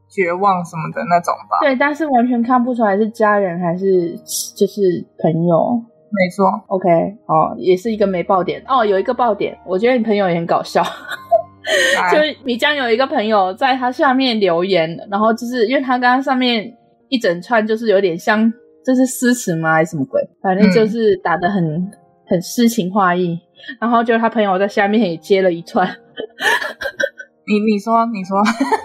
[0.08, 1.58] 绝望什么的那种吧。
[1.60, 4.16] 对，但是完全看不出来是家人还是
[4.56, 5.80] 就是朋友。
[6.10, 6.46] 没错。
[6.66, 6.88] OK，
[7.26, 8.84] 哦，也是一个没爆点哦。
[8.84, 10.82] 有一个爆点，我觉得你朋友也很搞笑。
[12.12, 16.76] 就是米江有一个朋友在他下面留言，然后就是因为他刚刚上面。
[17.12, 18.52] 一整串就是有点像，
[18.84, 19.72] 这是诗词吗？
[19.72, 20.22] 还是什么鬼？
[20.40, 21.90] 反正就是打的很、嗯、
[22.24, 23.36] 很诗情画意。
[23.80, 25.84] 然后就他朋友在下面也接了一串。
[27.48, 28.38] 你你说你说，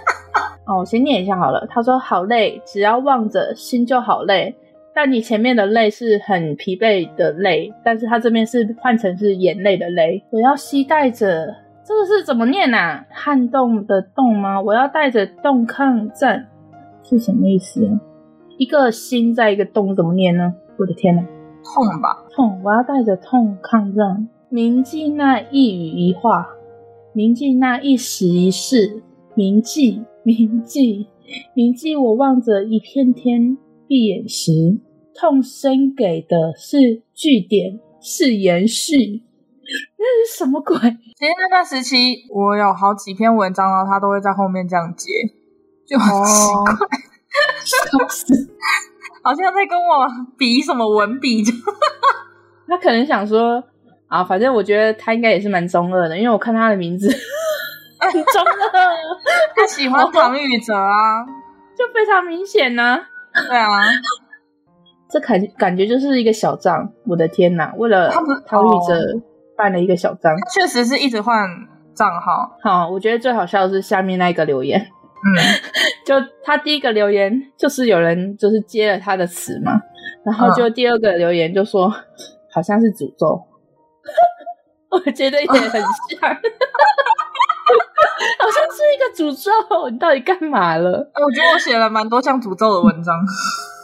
[0.66, 1.68] 哦，我先念一下好了。
[1.70, 4.56] 他说：“好累，只要望着心就好累。
[4.96, 10.24] 但你前面的累是很疲惫的累，但是他这边是换成是眼泪的泪。
[10.30, 11.54] 我要吸带着，
[11.86, 13.06] 这个是怎么念啊？
[13.10, 14.62] 撼动的动吗？
[14.62, 16.48] 我要带着动抗战，
[17.04, 18.00] 是什么意思啊？”
[18.58, 20.54] 一个心在一个动，怎么念呢？
[20.78, 22.62] 我的天哪，痛吧，痛！
[22.64, 26.48] 我要带着痛抗战，铭记那一语一话，
[27.12, 29.04] 铭记那一时一事，
[29.34, 31.08] 铭记，铭记，
[31.54, 31.98] 铭记。
[31.98, 34.52] 我望着一片天，闭眼时，
[35.14, 39.24] 痛声给的是句点，是延续。
[39.98, 40.78] 那是什么鬼？
[40.78, 45.10] 其实那段时期，我有好几篇文章，然后他都会在后面这样接，
[45.88, 46.88] 就很奇怪。
[49.24, 50.06] 好像在跟我
[50.38, 51.52] 比什么文笔，就
[52.70, 53.64] 他可能想说
[54.08, 57.08] 啊，反正我觉得他应该也是蛮中二的，因为我看他的名字
[58.00, 58.96] 很中二，
[59.56, 61.26] 他喜欢唐禹哲啊，
[61.76, 63.10] 就非常明显呢、啊。
[63.48, 63.68] 对啊，
[65.10, 67.74] 这感感觉就是一个小账，我的天哪！
[67.78, 68.10] 为了
[68.46, 69.22] 唐禹哲
[69.58, 71.48] 办了一个小账，确实是一直换
[71.94, 72.58] 账号。
[72.62, 74.80] 好，我觉得最好笑的是下面那个留言。
[74.80, 75.28] 嗯，
[76.06, 79.82] 就他第一个留言就是有人就是接了他的词嘛，
[80.24, 81.90] 然后就第二个留言就说
[82.52, 83.42] 好像是诅咒，
[84.92, 86.38] 我觉得也很像，
[88.40, 90.90] 好像是一个诅咒，你到底干嘛了？
[91.16, 93.14] 我觉得我写了蛮多像诅咒的文章。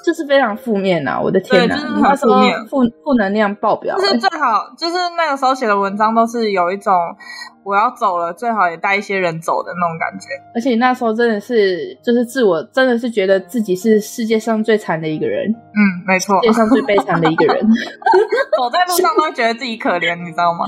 [0.03, 1.21] 就是非常负面呐、啊！
[1.21, 3.95] 我的天呐，就是很负面，负负能量爆表。
[3.97, 6.91] 就是最好，就是那个时候写的文章都是有一种
[7.63, 10.25] 我要走了，最好也带一些人走的那种感觉。
[10.55, 15.47] 而且那时候真的是，就是自我真的是觉得自己是世界上最惨的一个人。
[15.47, 17.57] 嗯，没错，世界上最悲惨的一个人，
[18.57, 20.65] 走在路上都会觉得自己可怜，你知道吗？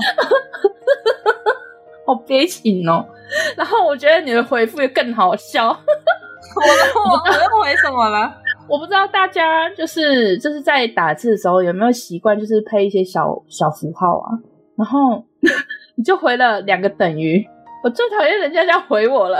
[2.06, 3.04] 好悲情哦。
[3.56, 5.68] 然后我觉得你的回复也更好笑。
[6.54, 6.60] 我
[7.00, 8.32] 我我又回什么了？
[8.68, 14.38] 我不知道大家就是就是在打字的时候有没有习惯，就是配一些小小符号啊，
[14.76, 15.24] 然后
[15.96, 17.44] 你就回了两个等于，
[17.82, 19.38] 我最讨厌人家这样回我了，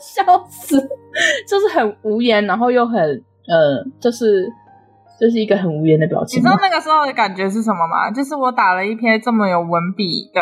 [0.00, 0.78] 笑死，
[1.48, 3.00] 就是很无言，然后又很
[3.48, 4.46] 呃，就是
[5.18, 6.38] 就是一个很无言的表情。
[6.38, 8.10] 你知道那个时候的感觉是什么吗？
[8.14, 10.40] 就是我打了一篇这么有文笔的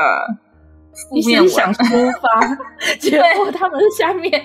[1.09, 2.29] 负面文，你是想抒发，
[2.99, 4.45] 结果他们下面。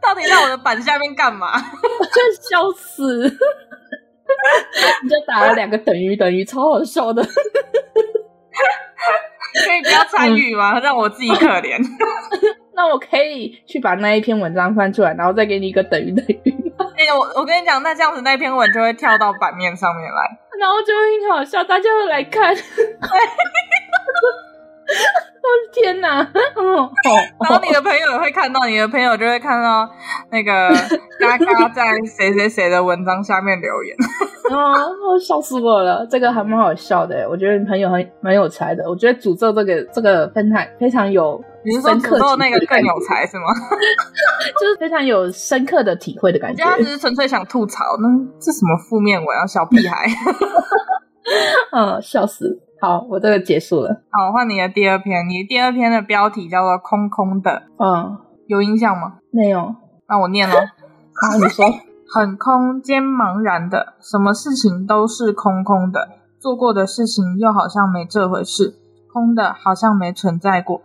[0.00, 1.58] 到底在我的板下面干嘛？
[2.50, 3.24] 笑死！
[5.02, 7.22] 你就打了两个等于等于，超好笑的。
[7.22, 7.30] 可
[9.76, 10.78] 以不要参与吗？
[10.80, 11.78] 让我自己可怜。
[12.76, 16.54] 那我可以去把那一篇文章翻出来，然后再给你一个等于等于。
[16.96, 22.54] 哎、欸，我我跟你讲，那这样子那篇文就会跳到版面上面来，然后就会很好笑，大家会来看。
[25.44, 26.20] 我 的天哪！
[26.20, 26.90] 哦，
[27.40, 29.88] 然后你的朋友也会看到，你的朋友就会看到
[30.30, 30.68] 那个
[31.20, 31.84] 嘎嘎在
[32.16, 33.96] 谁谁谁的文章下面留言。
[34.50, 36.06] 哦，笑死我了！
[36.10, 38.88] 这个还蛮好笑的，我觉得你朋友很蛮有才的。
[38.88, 43.44] 我觉得诅咒这个这个分态非常有，你是说诅咒那个更有才是吗？
[44.60, 46.62] 就是非常有深刻的体会的感觉。
[46.62, 50.06] 我觉得他只是纯粹想吐槽，那这什么负面文啊，小屁孩！
[51.72, 52.60] 嗯，笑死。
[52.80, 54.02] 好，我这个结束了。
[54.10, 55.28] 好，换你的第二篇。
[55.28, 57.62] 你第二篇的标题叫做“空空的”。
[57.78, 59.18] 嗯，有印象吗？
[59.30, 59.74] 没有。
[60.06, 60.54] 那我念了。
[61.20, 61.66] 好，你说。
[62.06, 66.10] 很空间茫然的，什么事情都是空空的。
[66.38, 68.74] 做过的事情又好像没这回事，
[69.12, 70.82] 空的好像没存在过，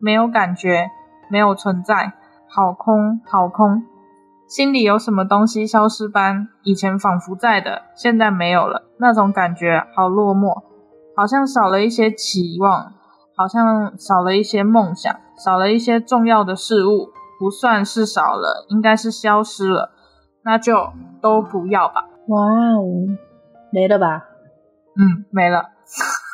[0.00, 0.90] 没有感觉，
[1.28, 2.14] 没有存在，
[2.48, 3.84] 好空，好空。
[4.46, 8.84] 心里有什么东西消失般，以前仿佛在的，现在没有了。
[8.98, 10.62] 那种感觉好落寞。
[11.16, 12.92] 好像少了一些期望，
[13.36, 19.92] 好像少了一些梦想，少了一些重要的事物，不算是少了，应该是消失了，
[20.44, 22.04] 那就都不要吧。
[22.28, 22.82] 哇哦，
[23.72, 24.24] 没了吧？
[24.96, 25.62] 嗯，没了，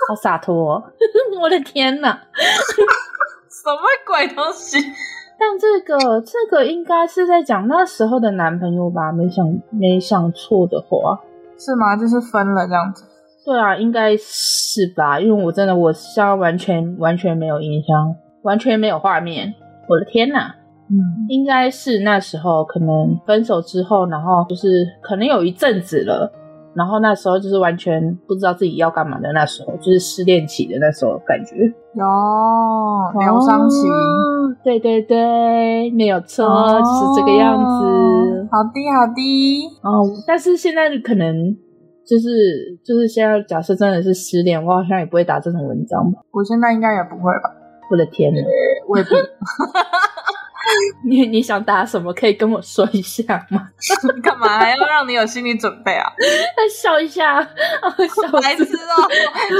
[0.08, 0.82] 好洒脱哦，
[1.42, 4.78] 我的天哪，什么鬼东西？
[5.40, 9.10] 但这个这个应该是在讲那时候的男朋友吧？
[9.10, 11.18] 没想没想错的话，
[11.58, 11.96] 是吗？
[11.96, 13.04] 就是分了这样子。
[13.46, 19.54] 对啊，应该是吧，因为我真的我现在完全完全没有印象，完全没有画面。
[19.88, 20.54] 我的天哪，
[20.90, 26.30] 嗯，应该是那时候可能分手之后，然后就是可能有一阵子了，
[26.74, 31.56] 然后那时候就是完全不知道自己要干嘛的那时候，就是失恋期的那时候感觉。
[31.94, 32.04] 有
[33.18, 33.86] 疗伤期，
[34.62, 38.48] 对对对，没有错，哦、就是这个样子。
[38.50, 39.20] 好的好的，
[39.82, 41.56] 哦，但是现在可能。
[42.02, 42.26] 就是
[42.84, 46.18] 就是现在，假设真的是失恋，我好像也不会打这种文章吧。
[46.32, 47.54] 我现在应该也不会吧。
[47.88, 48.40] 我的天呐，
[48.88, 49.10] 未必。
[51.04, 52.12] 你你想打什么？
[52.14, 53.68] 可以跟我说一下吗？
[54.22, 56.10] 干嘛还要让你有心理准备啊？
[56.70, 59.08] 笑一下，小白痴哦！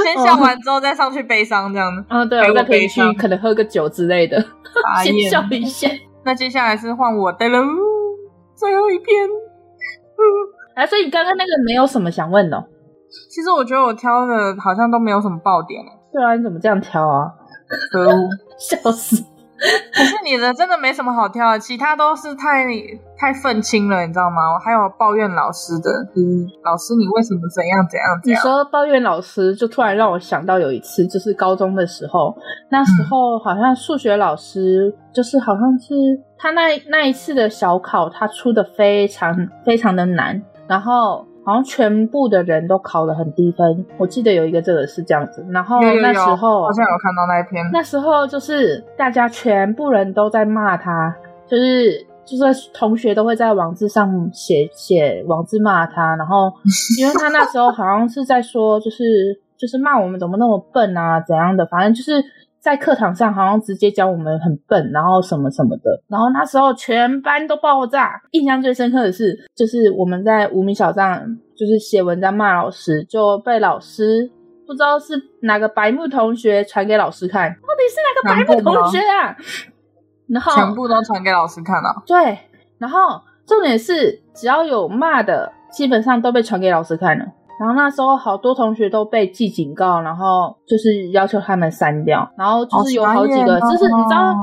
[0.03, 2.03] 先笑完之后再上去悲伤这样子。
[2.09, 4.43] 嗯，对，我再可以去可能喝个酒之类的，
[5.03, 5.89] 先笑一下。
[6.23, 7.59] 那接下来是换我的喽，
[8.55, 9.27] 最后一篇。
[10.75, 12.63] 啊，所以你刚刚那个没有什么想问的？
[13.29, 15.81] 其实我觉得我挑的好像都没有什么爆点。
[16.13, 17.27] 对啊，你怎么这样挑啊？
[17.91, 19.23] 可恶，笑死！
[19.93, 22.65] 可是你的真的没什么好挑的，其他都是太
[23.17, 24.53] 太愤青了，你知道吗？
[24.53, 28.39] 我还有抱怨老师的，嗯，老师你为什么怎样怎样怎样？
[28.39, 32.35] 你说抱怨老师，就突然让我想到有一次，就是高中的时候，
[32.69, 35.93] 那时候好像数学老师，就是好像是
[36.37, 40.41] 他那那一次的小考，他出的非常非常的难。
[40.67, 45.45] 然后好像全部的人都考了很低分，我记得有一个这个是这样子。
[45.51, 51.15] 然后那时候好像有看到那一篇，那时候就是大家全部人都在骂他，
[51.47, 56.15] 就是就是同学都会在网志上写写网志骂他。
[56.15, 56.51] 然后
[56.99, 59.03] 因为他那时候好像是在说，就是
[59.57, 62.23] 就是骂我们怎么那么笨啊怎样的，反正就是。
[62.61, 68.21] 在课堂上好像直接教我们很笨，然后什么什么的，然后那时候全班都爆炸。
[68.31, 71.25] 印象最深刻的是，就是我们在无名小站
[71.57, 74.29] 就是写文章骂老师，就被老师
[74.67, 79.35] 不知道是哪个白目同学传给老师看，到底是哪个白目同学啊？
[80.27, 82.03] 然后全部都传给老师看了。
[82.05, 82.37] 对，
[82.77, 87.25] 然后重点是只要有骂的，基本上都被传给老师看了。
[87.61, 94.35] 然后那时候好多同学都被记警告，然后就是要求他们删掉，然后就是有好几个，就是你知道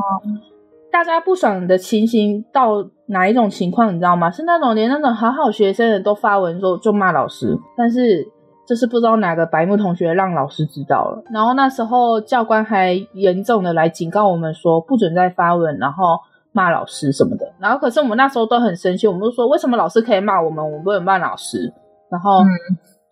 [0.92, 4.30] 大家不爽的情形到哪一种情况，你知道吗？
[4.30, 8.24] 是那种连那种好好学生的都发文说就骂老师，但是
[8.64, 16.04] 就是不知道哪个白目同学让老师知道了，然后那时候教官还严重的来警告我们说不准再发文，然后
[16.52, 17.52] 骂老师什么的。
[17.58, 21.74] 然后可是我们那时候都很生气，我们就说为什么老师可以骂我们，我们不能骂老师？
[22.08, 22.44] 然后。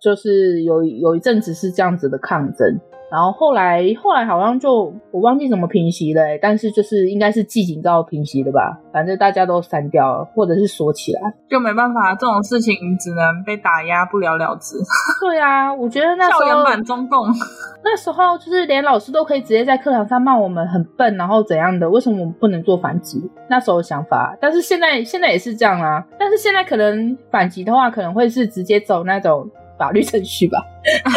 [0.07, 2.79] 嗯就是有有一阵子是这样子的抗争，
[3.11, 14.77] 然后后来后来好像就我忘记怎么平息了，欸，但是就是应该是记警告平息的吧，反正大家都删掉了，或者是锁起来，就没办法，这种事情只能被打压，不了了之。
[15.21, 17.27] 对啊，我觉得那时候校园版中共，
[17.83, 21.91] 那时候就是连老师都可以直接在课堂上骂我们很笨，然后怎样的？
[21.91, 23.29] 为什么我们不能做反击？
[23.51, 26.05] 那时候想法，但是现在现在也是这样啊。
[26.19, 29.49] 但是现在可能反击的话，可能会是直接走那种
[29.79, 30.59] 法律程序吧。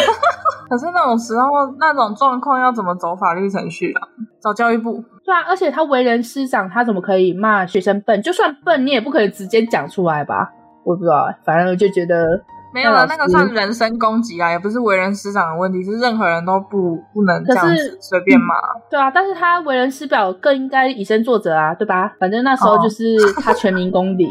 [0.69, 1.47] 可是那种时候
[1.79, 4.07] 那种状况要怎么走法律程序啊？
[4.41, 5.03] 找教育部。
[5.25, 8.21] 对啊，而且他为人师长，他怎么可以骂学生笨？
[8.21, 10.51] 就算笨，你也不可以直接讲出来吧？
[10.85, 12.41] 我不知道，反正我就觉得。
[12.71, 18.53] 没有了，那个算人身攻击啊，也不是为人师长的问题，是任何人都不不能这样子随便骂。
[18.91, 22.13] 对啊，但是他为人师表更应该以身作则啊，对吧？
[22.19, 24.29] 反正那时候就是他全民公敌，哦、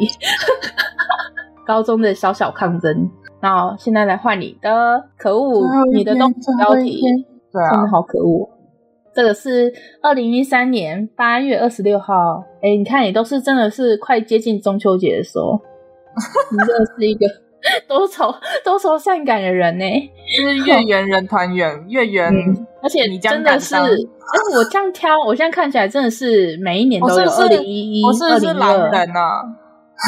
[1.67, 3.11] 高中的小小抗争。
[3.41, 5.63] 然后现在来换你的，可恶，
[5.93, 7.03] 你的东西标题，
[7.53, 8.49] 对啊，真的好可恶。
[9.15, 9.73] 这个是
[10.03, 15.61] 二零一三年八月二十六号，哎，你看你都是真的是快接近中秋节的时候，
[16.53, 17.27] 你真的是一个。
[17.89, 18.33] 多愁
[18.65, 28.79] 多愁善感的人呢，就是月圆人团圆， 月圆、嗯，而且你真的是，哎，我这样挑，我现在看起来真的是每一年都有二零一一、二零二。
[28.79, 29.43] 狼人啊，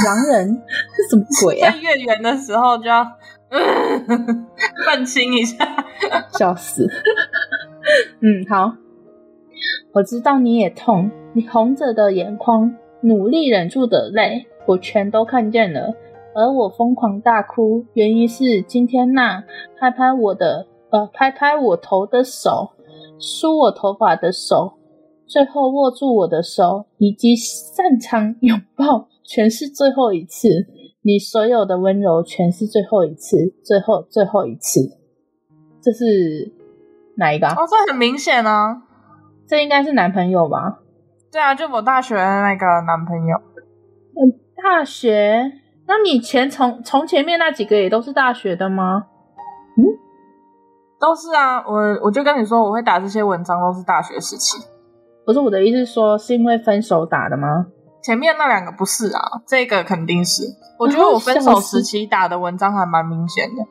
[0.06, 0.62] 狼人
[0.94, 1.72] 是什么鬼啊？
[1.72, 3.04] 在月圆的时候就要
[4.86, 5.66] 愤青一下，
[6.38, 6.88] 笑死。
[8.20, 8.74] 嗯，好，
[9.92, 15.94] 我知道你也痛，你红着的眼眶，努力忍住的泪，我全都看见了。
[16.32, 19.42] 而我疯狂大哭，原因是今天那
[19.78, 22.70] 拍拍我的呃拍拍我头的手，
[23.18, 24.74] 梳我头发的手，
[25.26, 30.68] 最后握住我的手，以及擅长拥抱，全是最后一次。
[31.02, 34.80] 你所有的温柔，全是最后一次，最后最后一次。
[35.80, 36.52] 这是
[37.16, 37.48] 哪一个？
[37.48, 38.82] 哦，这很明显啊，
[39.46, 40.80] 这应该是男朋友吧？
[41.32, 43.36] 对啊，就我大学的那个男朋友。
[44.14, 45.52] 嗯，大学。
[45.86, 49.06] 那你前从从前面那几个也都是大学的吗？
[49.76, 49.82] 嗯，
[51.00, 51.64] 都是啊。
[51.66, 51.74] 我
[52.04, 54.58] 我就跟你说，我会打这些文章都是大学时期。
[55.24, 57.66] 不是我的意思，说是因为分手打的吗？
[58.02, 60.42] 前面那两个不是啊，这个肯定是。
[60.78, 63.62] 我觉得我分手时期打的文章还蛮明显的。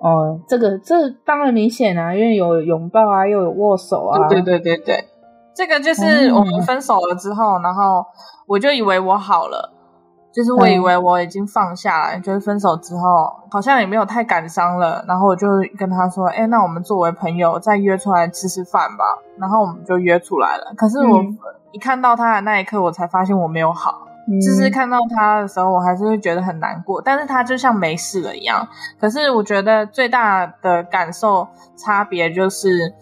[0.00, 4.28] 哦，这个这当然明显啊，因为有拥抱啊，又有握手啊。
[4.28, 5.08] 对对对对，
[5.54, 8.04] 这个就是我们分手了之后，嗯、然后
[8.46, 9.72] 我就以为我好了。
[10.34, 13.00] 就是我以为我已经放下了，嗯、就是分手之后
[13.50, 15.48] 好像也没有太感伤了，然后我就
[15.78, 20.74] 跟他说：“哎、欸，那我们作为朋友再约出来吃吃饭吧。”然后我们就约出来了。
[20.76, 21.24] 可是我
[21.76, 24.08] 一看到他的那一刻，我才发现我没有好。
[24.28, 27.02] 嗯、就是看到他的时候，我还是会觉得很难过。
[27.02, 28.66] 但是他就像没事了一样。
[28.98, 31.46] 可是我觉得最大的感受
[31.76, 32.94] 差别就是，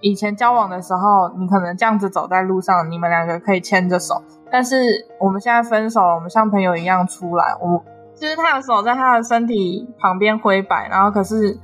[0.00, 4.20] 以前交往的时候，你可能这样子走在路上，你们两个可以牵着手。
[4.50, 7.54] 但是我们现在分手了，我们像朋友一样出来。
[7.60, 7.80] 我
[8.16, 11.56] 就是他的手在他的身体旁边挥摆，然后可是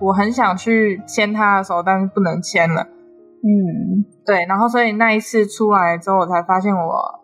[0.00, 2.86] 我很想去牵他的手，但是不能牵了。
[3.42, 4.44] 嗯，对。
[4.46, 7.20] 然后所以那一次出来之后，我才发现我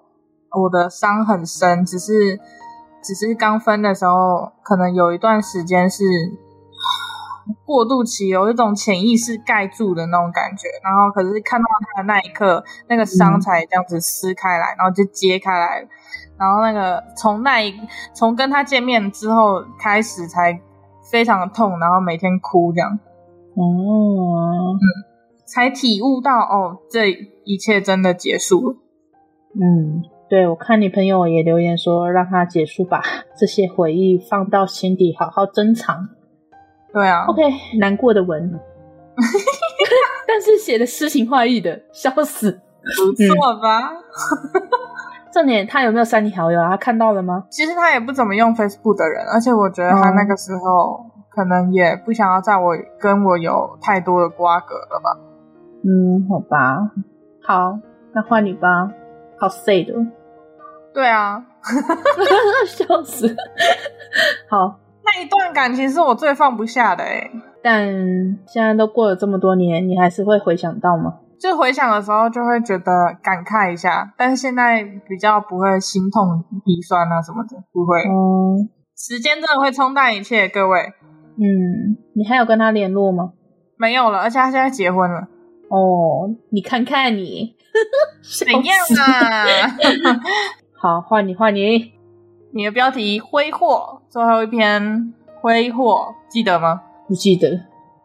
[0.60, 2.38] 我的伤很深，只是
[3.02, 6.04] 只是刚分的时候，可能有一段时间是。
[7.66, 15.88] 过渡期有一种潜意识盖住的那种感觉，然后可是看到他的那一刻，那个伤才这样子撕开来，然后就揭开来，
[16.38, 17.74] 然后那个从那一
[18.14, 20.60] 从跟他见面之后开始才
[21.10, 22.96] 非常的痛，然后每天哭这样，
[23.56, 24.78] 哦，嗯，
[25.52, 27.10] 才体悟到哦，这
[27.44, 28.76] 一切真的结束了。
[29.54, 33.02] 嗯，对，我看你朋友也留言说让他结束吧，
[33.36, 36.08] 这些回忆放到心底好好珍藏。
[36.92, 37.42] 对啊，OK，
[37.78, 38.58] 难过的文，
[40.26, 42.52] 但是写的诗情画意的，笑死，
[42.96, 43.92] 不错吧？
[45.32, 46.70] 重点他有没有删你好友啊？
[46.70, 47.44] 他看到了吗？
[47.50, 55.31] 其实他也不怎么用 Facebook 的人，而且我觉得他那个时候可能也不想要在我跟我有太多的瓜葛了吧？
[55.84, 56.90] 嗯，好吧，
[57.42, 57.78] 好，
[58.14, 58.90] 那换你吧，
[59.38, 60.10] 好 sad，
[60.94, 61.44] 对啊，
[62.66, 63.34] 笑死，
[64.48, 64.78] 好。
[65.04, 67.28] 那一段感情是我最放不下的诶，
[67.60, 67.84] 但
[68.46, 71.18] 现在都过了这么多年，你还是会回想到吗？
[71.40, 72.84] 就回想的时候就会觉得
[73.20, 77.98] 感慨一下，但是现在比较不会心痛鼻酸啊什么的，不会。
[78.08, 80.92] 嗯，时间真的会冲淡一切，各位。
[81.36, 83.32] 嗯，你还有跟他联络吗？
[83.76, 85.26] 没有了，而且他现在结婚了。
[85.72, 87.56] 哦，你看看你，
[88.38, 89.46] 怎样啊？
[90.78, 91.92] 好，换你，换你。
[92.54, 96.82] 你的标题挥霍，最后一篇挥霍，记得吗？
[97.08, 97.48] 不记得。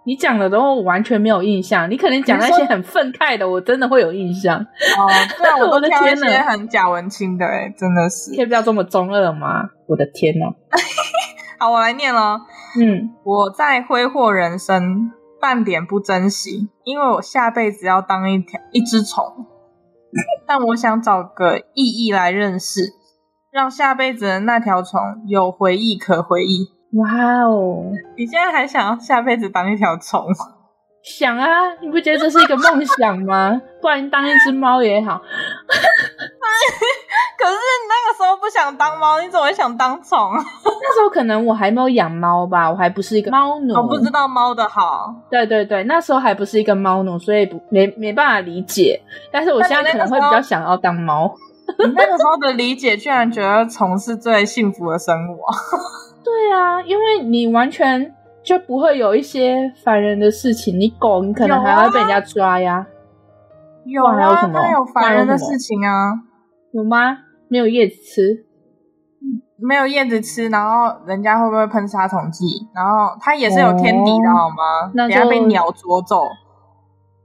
[0.05, 1.91] 你讲的都完全没有印象。
[1.91, 4.57] 你可能讲那些很愤慨的，我真的会有印象。
[4.57, 5.03] 哦，
[5.37, 8.33] 对啊， 我都挑一些很假文青的，哎，真的是。
[8.33, 9.63] 可以不要这么中二吗？
[9.85, 10.45] 我的天呐。
[11.59, 12.39] 好，我来念喽。
[12.79, 19.45] 嗯，我在挥霍人生，半点不珍惜，因为我下辈子要当一条一只虫，
[20.45, 22.93] 但我想找个意义来认识，
[23.51, 26.67] 让下辈子的那条虫有回忆可回忆。
[26.93, 27.91] 哇哦！
[28.17, 30.25] 你现在还想要下辈子当一条虫？
[31.03, 31.47] 想啊！
[31.81, 33.61] 你不觉得这是一个梦想吗？
[33.81, 35.21] 不然当一只猫也好。
[37.37, 40.17] 可是你那个时候不想当猫，你怎么会想当虫？
[40.33, 45.13] 那时候可能我还没有养猫吧，我还不是一个猫奴，我不知道猫的好。
[45.29, 48.99] 对对对，那时候还不是一个猫奴，所以不没没办法理解。
[49.31, 51.31] 但是我现在可能会比较想要当猫。
[51.79, 55.53] 你那个时候的理解，居然觉得虫是最幸福的生物啊！
[56.23, 60.79] 对啊，因为你完全就不会有一些烦人的事情。
[60.79, 62.87] 你狗，你可能还会被人家抓呀。
[63.85, 64.59] 有啊，有什么？
[64.71, 66.13] 有烦人的事情啊？
[66.71, 67.19] 有吗？
[67.49, 68.45] 没有叶子吃，
[69.57, 72.45] 没有叶子吃，然后人家会不会喷杀虫剂？
[72.75, 74.91] 然后它也是有天敌的好吗？
[74.93, 76.23] 那就被鸟啄走，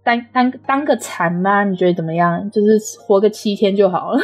[0.04, 1.64] 当当当个蚕吧？
[1.64, 2.50] 你觉得怎么样？
[2.50, 4.18] 就是活个七天就好了。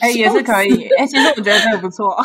[0.00, 0.88] 哎、 欸，也是可以。
[0.98, 2.16] 哎、欸，其实我觉得这个不错，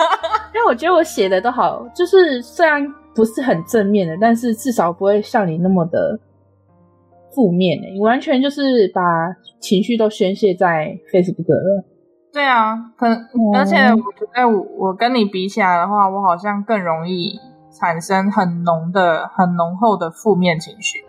[0.54, 2.82] 因为我觉得我写的都好，就是虽然
[3.14, 6.18] 不是很正面的，但是至少不会像你那么的
[7.34, 7.78] 负面。
[7.94, 9.02] 你完全就是把
[9.60, 11.84] 情绪都宣泄在 Facebook 了。
[12.36, 13.18] 对啊，可能，
[13.54, 17.40] 而且我觉得我我跟你比起来的话，我好像更容易
[17.72, 21.02] 产生很浓的、很浓厚的负面情绪。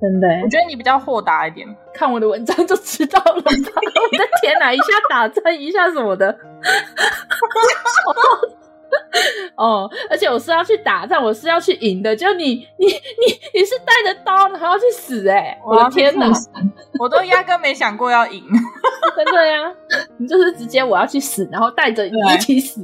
[0.00, 3.34] 真的，我觉得你比较豁达一点，看我的文章就知道了。
[3.36, 6.34] 我的天哪，一下打针，一下什么的。
[9.56, 12.14] 哦，而且我是要去打仗，我是要去赢的。
[12.14, 12.44] 就你，
[12.78, 12.90] 你，你，
[13.54, 15.58] 你是带着刀，然后要去死哎、欸！
[15.64, 16.30] 我的天哪，
[17.00, 18.42] 我都压根没想过要赢，
[19.16, 19.72] 真的呀！
[20.18, 22.80] 你就是直接我要去死，然后带着你一起死，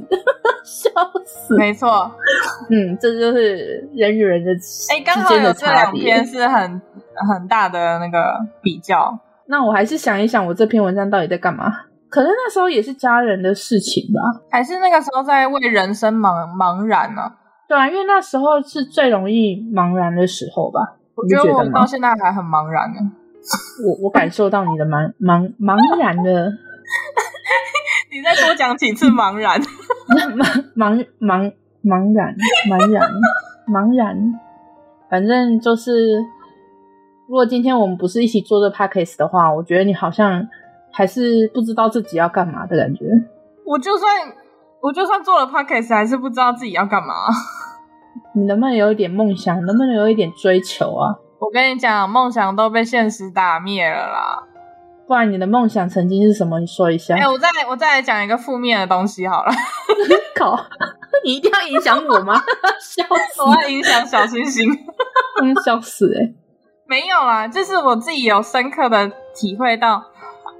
[0.63, 0.89] 笑
[1.25, 1.55] 死！
[1.57, 2.11] 没错，
[2.69, 4.51] 嗯，这就是人与人的
[4.91, 6.81] 哎，刚好有这两篇是很
[7.29, 9.17] 很大的那个比较。
[9.45, 11.71] 那我还是想一想，我这篇文章到底在干嘛？
[12.13, 17.21] 可是那时候也是家人的事情吧，还是那个时候在为人生茫茫然呢？
[17.67, 20.79] 对啊，因为那时候是最容易茫然的时候吧。
[21.15, 22.99] 我觉得我到现在还很茫然呢。
[23.83, 26.53] 我我感受到你的茫茫茫然的。
[28.13, 29.59] 你再多讲几次茫然？
[30.13, 30.37] 茫
[30.77, 31.51] 茫茫
[31.83, 32.35] 茫然
[32.69, 33.09] 茫然
[33.67, 34.39] 茫然，
[35.09, 36.19] 反正就是，
[37.27, 40.47] 如果今天我们不是一起做这 podcast 的话，我觉得你好像。
[40.93, 43.03] 还是不知道自己要干嘛的感觉。
[43.65, 44.09] 我就算
[44.81, 47.13] 我就算做了 podcast，还是不知道自己要干嘛。
[48.35, 49.55] 你能不能有一点梦想？
[49.65, 51.15] 能不能有一点追求啊？
[51.39, 54.43] 我跟你讲，梦想都被现实打灭了啦。
[55.05, 56.59] 不然你的梦想曾经是什么？
[56.59, 57.15] 你说一下。
[57.15, 59.51] 哎、欸，我再我再来讲一个负面的东西好了。
[60.35, 60.57] 靠！
[61.25, 62.35] 你一定要影响我吗？
[62.79, 63.41] 笑死！
[63.41, 64.69] 我要影响小星星。
[65.65, 66.35] 笑死哎、欸！
[66.85, 70.03] 没有啦，就是我自己有深刻的体会到。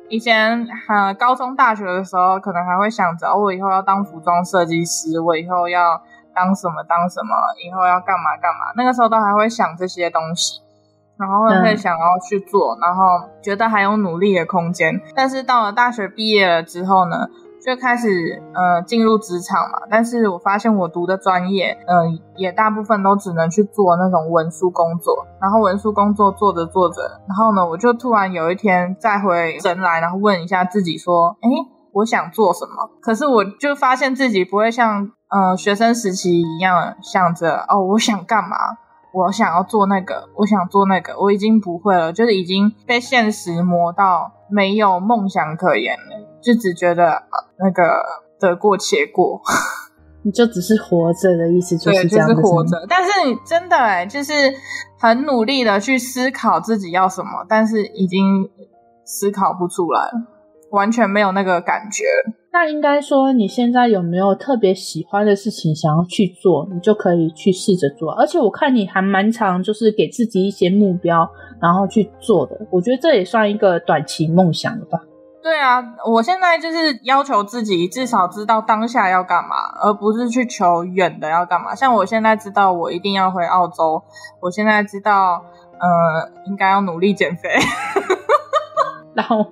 [0.09, 6.01] 以前哈高中大学的时候，可能还会想着，我以后要当服装设计师，我以后要
[6.35, 7.35] 当什么当什么，
[7.65, 8.73] 以后要干嘛干嘛。
[8.75, 10.61] 那个时候都还会想这些东西，
[11.17, 15.01] 然后会想要去做，然后觉得还有努力的空间。
[15.15, 17.27] 但是到了大学毕业了之后呢，
[17.65, 31.47] 就开始呃进入职场嘛，但是我发现我读的专业，嗯、呃，也大部分都只能去做那种文书工作，然后文书工作做着做着，然后呢，我就突然有一天再回神来，然后问一下自己说，哎，
[31.93, 32.89] 我想做什么？
[33.01, 38.57] 可是我就发现自己不会像呃学生时期一样想着哦，我想干嘛？
[39.13, 46.27] 我想要做那个，我想做那个，我已经不会了，就是已经被现实磨到没有梦想可言了。
[46.41, 47.23] 就只觉得
[47.63, 47.83] 那个
[48.39, 49.41] 得过且过，
[50.23, 52.85] 你就只是活着的意思，就是这样对，就是活着。
[52.89, 54.33] 但是你真的哎，就是
[54.99, 58.49] 很努力的去思考自己要什么，但是已经
[59.05, 60.11] 思考不出来，
[60.71, 62.03] 完全没有那个感觉。
[62.51, 68.11] 那应该说，你现在有没有特别喜欢的事情想要去做，你就可以去试着做。
[68.11, 71.27] 而且我看你还蛮常，就是给自己一些目标，
[71.59, 72.67] 然后去做的。
[72.69, 74.99] 我觉得这也算一个短期梦想了吧。
[75.43, 81.75] 对啊，我现在就是要求自己至少知道当下要干嘛，而不是去求远的要干嘛。
[81.75, 84.01] 像我现在知道我一定要回澳洲，
[84.39, 85.43] 我现在知道，
[85.79, 87.49] 呃，应该要努力减肥。
[89.13, 89.45] 然后，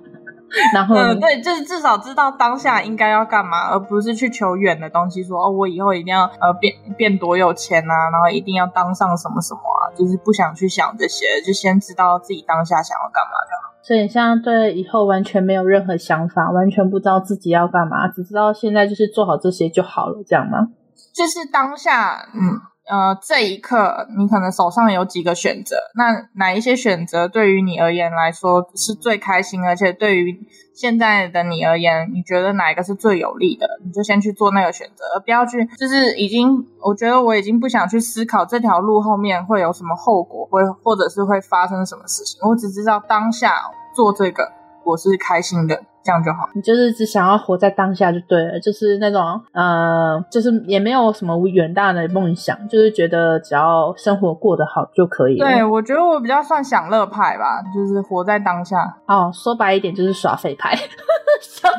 [0.72, 5.36] 然后，嗯，对，就是至少知道当下应该要干嘛，而不是去求远的东西说。
[5.38, 13.71] 说哦，我以后一定要呃变变多有钱啊，然后一定要当上什么什么啊，就是不想去想这些，就先知道自己当下想要干嘛就好。
[13.82, 20.68] 所以你，像对以后完全没有任何想法，完全不知道自己要干嘛，只知道现在就是做好这些就好了，这样吗？
[21.12, 30.36] 就是当下，嗯，呃，这一刻你可能手上有几个选择，那哪一些选择对于你而言来说是最开心，而且对于
[30.74, 43.54] 现在的你而言，你觉得哪一个是最有利的，你就先去做那个选择，而不要去就是已经，我觉得我已经不想去思考这条路后面会有什么后果，会或者是会发生什么事情，我只知道当下
[43.94, 44.50] 做这个
[44.84, 45.82] 我是开心的。
[46.04, 55.46] 这样就好，你就是只想要活在当下就对了，就是那种呃，就是也没有什么远大的梦想，就是觉得只要生活过得好就可以了。
[55.46, 58.96] 对，我觉得我比较算享乐派吧，就是活在当下。
[59.06, 60.76] 哦，说白一点就是耍废派。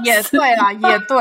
[0.06, 1.20] 也对啦，也对，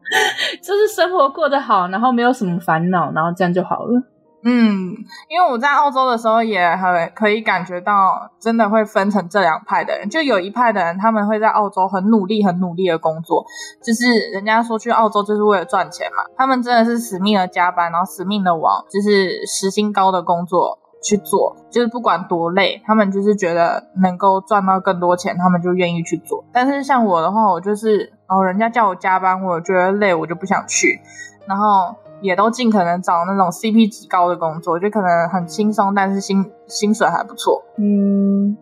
[0.64, 4.02] 就是生活过得好，然后没有什么烦恼，然后这样就好了。
[4.40, 4.94] 嗯，
[5.28, 10.08] 因为我在澳洲的时候也很可以感觉到，真的会分成这两派的人。
[10.08, 13.44] 就有一派的人，他们会在澳洲很努力、很努力的工作，
[13.82, 16.22] 就是人家说去澳洲就是为了赚钱嘛。
[16.36, 26.44] 他们真的是死命的加班，然后死命的往就是时薪高的工作去做，就是不管多累，他们就是觉得能够赚到更多钱，他们就愿意去做。
[26.52, 31.00] 但是像我的话，我就是哦，人家叫我加班，我觉得累，我就不想去，
[31.48, 31.96] 然后。
[32.20, 37.62] 也都尽可能找那种 CP 值高的工作，就可能很轻松，但是薪薪水还不错。
[37.78, 38.56] 嗯，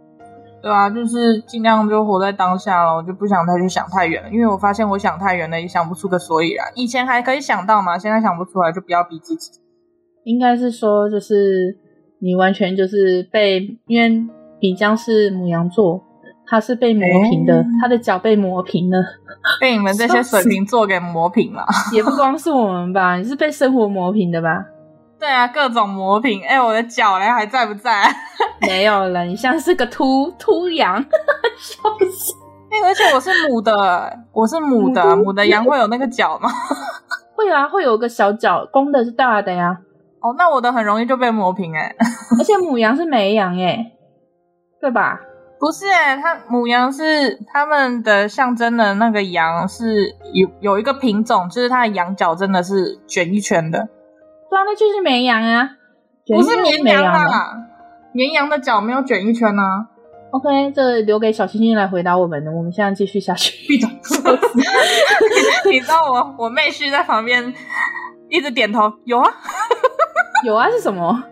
[0.63, 6.67] 对啊，就是尽量就活在当下了，我就不想再去想太远了，因为我发现我想太远了也想不出个所以然。
[6.75, 9.53] 以前还可以想到嘛，现在想不出来，就不要逼自己。
[10.25, 11.79] 应该是说，就是
[12.19, 14.09] 你完全就是被，因为
[14.61, 16.03] 米浆是母羊座。
[16.49, 18.99] 他是被磨平的，欸、他的脚被磨平了，
[19.61, 21.67] 被你们这些水瓶座给磨平了。
[21.93, 24.65] 也不光是我们吧，你是被生活磨平的吧？
[25.19, 26.43] 对啊，各种磨平。
[26.43, 28.05] 哎、欸，我的脚嘞还在不在？
[28.61, 31.03] 没有了，你像是个秃秃羊，
[31.59, 32.35] 笑死！
[32.71, 36.51] 哎、欸，而且我是母的，我是母的，母的羊会有那个脚吗？
[37.35, 39.79] 会啊，会有个小脚，公的是大的呀。
[40.21, 41.95] 哦，那我的很容易就被磨平哎。
[42.39, 43.93] 而且母羊是没羊哎，
[44.81, 45.21] 对吧？
[45.59, 53.89] 不是哎、欸，它母羊是他们的象征的那个羊，是有有一个品种，就是它的羊角真的是卷一圈的。
[54.51, 55.71] 对啊，那就是绵羊啊，
[56.27, 57.57] 不是绵羊啊，
[58.13, 59.89] 绵羊的脚没有卷一圈啊。
[60.33, 63.67] OK，这留给小星星来回答我们的，我们现在继续下去。
[63.67, 63.89] 闭嘴！
[65.73, 67.55] 你知道我我妹婿在旁边
[68.29, 69.31] 一直点头，有啊，
[70.45, 71.25] 有啊，是什么？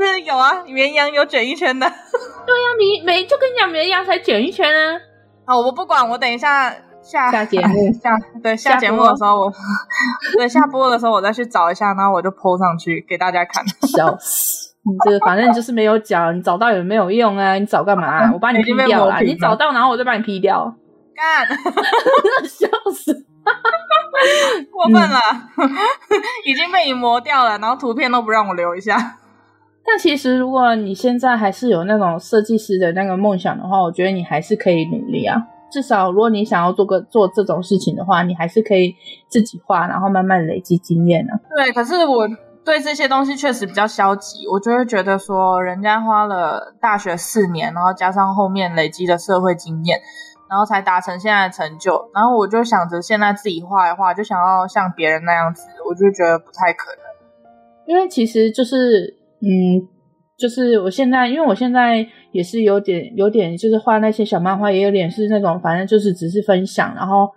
[0.00, 1.86] 是有啊，绵羊有卷一圈的。
[1.86, 5.00] 对呀、啊，绵没就跟你讲，绵羊才卷一圈啊。
[5.44, 6.70] 啊，我不管，我等一下
[7.02, 8.10] 下下节目 下
[8.42, 9.52] 对下节目的时候我，我
[10.38, 13.64] 对下播的时候我再去找一下，然后我就 po 上去给大家看。
[13.88, 14.70] 笑死！
[14.82, 17.54] 你这个反正就是没有脚，你找到也没有用啊！
[17.54, 18.30] 你找干嘛、啊？
[18.34, 19.20] 我把你 P 掉了。
[19.20, 20.74] 你找到，然后我再把你 P 掉。
[21.14, 21.46] 干！
[22.48, 23.12] 笑死！
[24.72, 25.18] 过分了，
[25.56, 25.70] 嗯、
[26.44, 28.96] 已经被你磨掉了，然后图片都不让我留一下。
[29.84, 35.36] 但其实，如果你现在还是有那种设计师的那个梦想的话，我觉得你还是可以努力啊。
[35.72, 38.94] 至少，如果你想要做个做这种事情的话，你还是可以
[39.28, 41.38] 自己画，然后慢慢累积经验啊。
[41.56, 42.28] 对，可是我
[42.64, 49.98] 对这些东西确实比较消极，我就会觉得说，人家花了大学四年，然后加上后面累积的社会经验，
[50.48, 57.00] 然后才达成现在的成就，然后我就想着现在自己画一画，就想要像别人那样子，我就觉得不太可能。
[57.86, 59.18] 因为其实就是。
[59.42, 59.88] 嗯，
[60.38, 67.28] 就是我现在，因为我现在也是有点有点，就是画那些小漫画，也有点是那种，反正就是只是分享，然后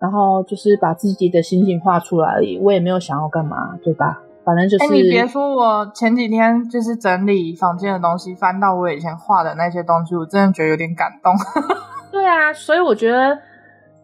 [0.00, 4.20] 然后就是把自己的心情画出来而已，我也没有想要干嘛，对吧？
[4.44, 4.84] 反正就是。
[4.84, 11.32] 欸，你别说，我前几天就是整理房间的东西，翻到我以前画的那些东西，我真的觉得有点感动。
[12.12, 13.30] 对啊，所以我觉得，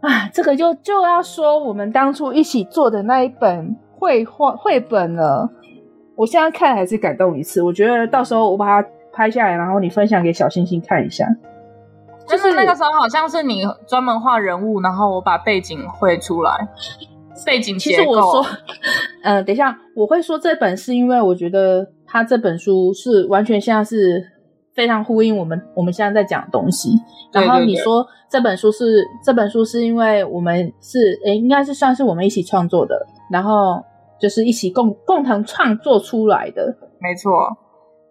[0.00, 5.50] 啊，这个就就要说我们当初一起做的那一本绘画绘本了。
[6.20, 11.24] 我现在看还是感动一次，我觉得到时候我把它拍下来，然后你分享给小星星看一下。
[12.28, 16.68] 就是那个时候好像是你专门画人物，然后我把背景绘出来，
[17.46, 17.78] 背景。
[17.78, 18.44] 其实我说，
[19.22, 24.22] 嗯、 呃，等一下，我会说这本是因为我觉得他这本书是完全现在是
[24.74, 26.90] 非常呼应我们我们现在在讲的东西。
[27.32, 33.82] 然后你说这本书是这本书是因为我们是诶，应该是算是我们一起创作的，然后。
[34.20, 37.56] 就是一起共共同创作出来的，没错。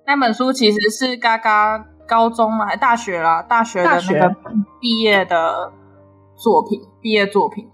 [0.05, 4.35] 那本书其实是嘎嘎高中嘛，还大学啦，大学的那个
[4.81, 5.71] 毕业的
[6.35, 7.67] 作品，毕业作品。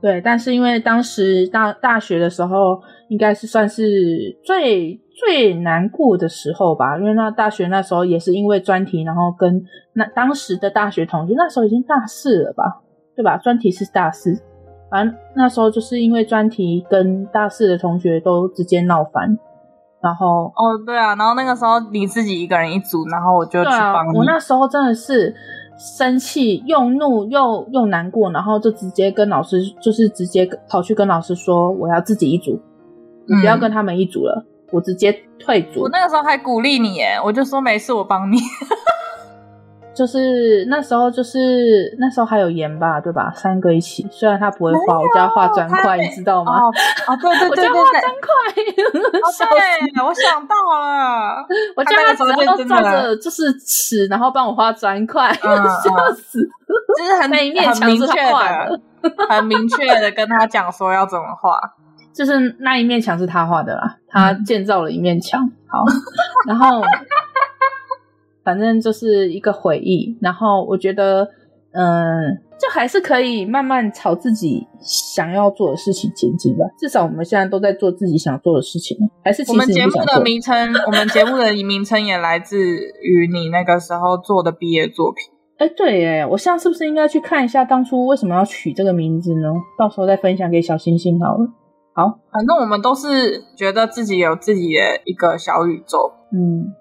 [0.00, 9.64] 对，但是因为当时大大学的时候，应该是算是最最难过的时候吧，因为那大学那时候也是因为专题，然后跟
[9.94, 12.82] 那当时的大学同学，那时候已经大四了吧，
[13.16, 13.38] 对吧？
[13.38, 14.40] 专题是大四。
[14.90, 19.38] 反正那时候就是因为专题跟大四的同学都直接闹翻，
[20.00, 24.10] 然后哦，对啊，然后那个时候你自己一个人一组，然后我就去帮你。
[24.10, 25.34] 啊，我那时候真的是
[25.76, 32.60] 生气又怒又又难过，然后就直接跟老师，就是直接跑去跟老师说，我要自己一组，
[33.26, 35.82] 你不要跟他们一组了，嗯、我直接退组。
[35.82, 38.38] 我那个时候还鼓励你耶，我就说没事，我帮你。
[39.98, 43.32] 就是那时候，就是那时候还有盐吧，对吧？
[43.34, 46.52] 三个一起，虽然他不会画，我叫他画砖块，你知道吗？
[46.56, 46.72] 哦，
[47.08, 48.30] 哦对对对对对， 我叫他画砖块。
[49.50, 51.44] 对，我想到了，
[51.74, 55.50] 我叫他只要照着就是尺，然后帮我画砖块，笑
[56.14, 56.38] 死！
[56.96, 58.80] 就是很每一面墙是画的，
[59.28, 61.58] 很明确的跟他讲说要怎么画，
[62.14, 65.50] 就是那一面墙是他画的啦，他建造了一面墙。
[65.66, 65.84] 好，
[66.46, 66.82] 然后。
[68.48, 71.28] 反正就是一个回忆，然后我觉得，
[71.72, 76.64] 嗯，就还是可以慢慢朝自己想要做的事情前进吧。
[76.78, 85.26] 至少我们现在都在做自己想做的事情，还是我们节目的名称， 我们节目的名称也来自于你那个时候做的毕业作品。
[85.58, 89.52] 哎，对耶，我现在是不是应该去看一下当初为什么要取这个名字呢？
[89.78, 91.46] 到时候再分享给小星星好了。
[91.92, 96.14] 好，反正我们都是觉得自己有自己的一个小宇宙。
[96.32, 96.72] 嗯。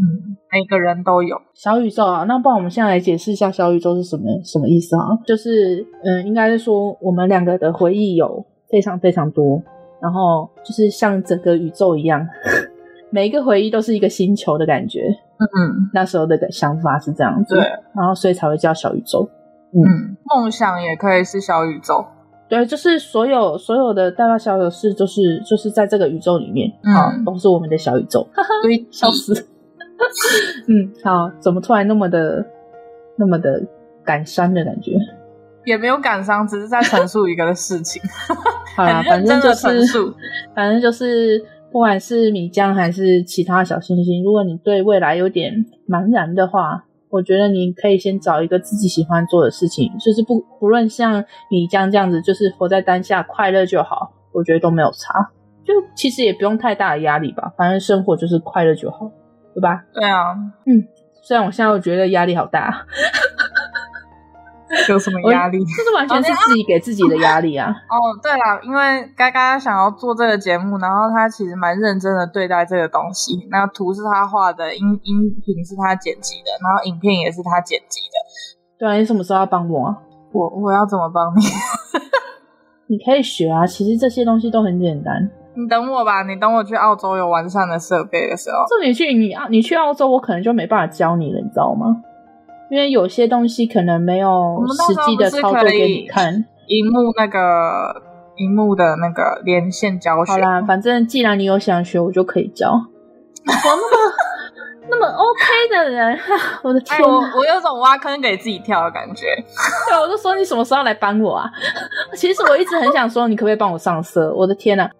[0.00, 2.24] 嗯，每个人都有小宇宙啊。
[2.24, 5.18] 那不然我们现在来解释一下小宇宙是什么什么意思啊？
[5.26, 9.62] 就是嗯，应该是说我们两个的回忆有非常非常多，
[10.00, 12.26] 然后就是像整个宇宙一样，
[13.10, 15.08] 每一个回忆都是一个星球的感觉。
[15.38, 19.28] 嗯嗯，那时候的想法是这样子，对，然后所以才会叫小宇宙。
[19.72, 22.04] 嗯，嗯，梦想也可以是小宇宙。
[22.48, 28.26] 对，就是所有所有的大大小小的事，就是就是在这个宇宙里面啊，嗯，都是我们的小宇宙。
[28.32, 29.46] 哈哈，对，笑死。
[30.68, 32.44] 嗯，好，怎么突然那么的
[33.16, 33.62] 那么的
[34.04, 34.92] 感伤的感觉？
[35.64, 38.00] 也没有感伤，只是在陈述一个事情。
[38.76, 39.66] 好啦，反正就是，
[40.54, 45.52] 反正就是，不管是米浆还是其他小星星，如果你对未来有点
[45.88, 55.30] 茫然的话，我觉得你可以先找一个自己喜欢做的事情，就是不不论像米浆这样子，就是活在当下，快乐就好，我觉得都没有差。
[55.66, 59.10] 就其实也不用太大的压力吧，反正生活就是快乐就好。
[59.54, 59.84] 对吧？
[59.92, 60.34] 对啊，
[60.66, 60.86] 嗯，
[61.22, 62.86] 虽然我现在我觉得压力好大，
[64.88, 65.58] 有什么压力？
[65.64, 67.68] 这是完全是自己给自己的压力啊！
[67.88, 73.46] 哦，对了，因为嘎嘎想要做这个节目，然后他其实蛮认真的对待这个东西。
[73.50, 78.78] 那图是他画的，音音频是他剪辑的，然后影片也是他剪辑的。
[78.78, 79.96] 对啊，你什么时候要帮我？
[80.32, 81.42] 我我要怎么帮你？
[82.88, 85.30] 你可以学啊，其实这些东西都很简单。
[85.60, 88.58] 你等我吧，你等我去澳洲有完善的设备的时候。
[88.68, 91.96] 这你去你啊，你去澳洲，我可能就没办法教你了，你知道吗？
[92.70, 96.44] 因为有些东西可能没有实际的操作给你看。
[96.68, 97.40] 荧幕那个
[98.36, 100.32] 荧幕的那个连线教学。
[100.32, 102.70] 好啦，反正既然你有想学，我就可以教。
[102.70, 104.14] 我那么
[104.90, 105.42] 那么 OK
[105.72, 106.18] 的人，
[106.62, 107.10] 我的天、啊哎！
[107.10, 109.26] 我我有种挖坑给自己跳的感觉。
[109.90, 111.50] 对，我就说你什么时候来帮我啊？
[112.14, 114.32] 其实我一直很想说，你可不可以帮我上色？
[114.34, 114.90] 我的天呐、啊！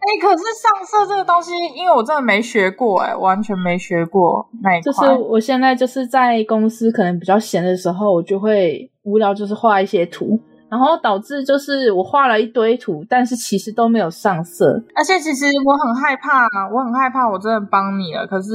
[0.00, 4.90] 哎、欸，可是上色这个东西，因为我真的没学过、欸，哎，完全没学过那一块。
[4.90, 10.40] 就是我现在就是在公司，可能比较闲的时候，我就会无聊，就是画一些图，
[10.70, 14.82] 然后导致就是我画了一堆图，但是其实都没有上色。
[14.94, 18.48] 而且其实我很害怕，我很害怕，我真的帮你了，可是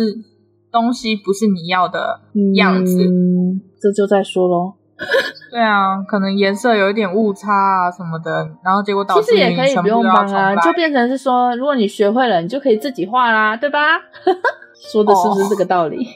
[0.72, 2.22] 东西不是你要的
[2.56, 4.74] 样子，嗯、这就再说喽。
[5.52, 8.32] 对啊，可能颜色有一点误差啊什么的，
[8.64, 13.80] 然后结果导致其实也可以不用帮啊，就变成是说，如果你学会了，你就可以自己画啦，对吧？
[14.92, 15.98] 说的是不是这个道理？
[15.98, 16.08] 哦、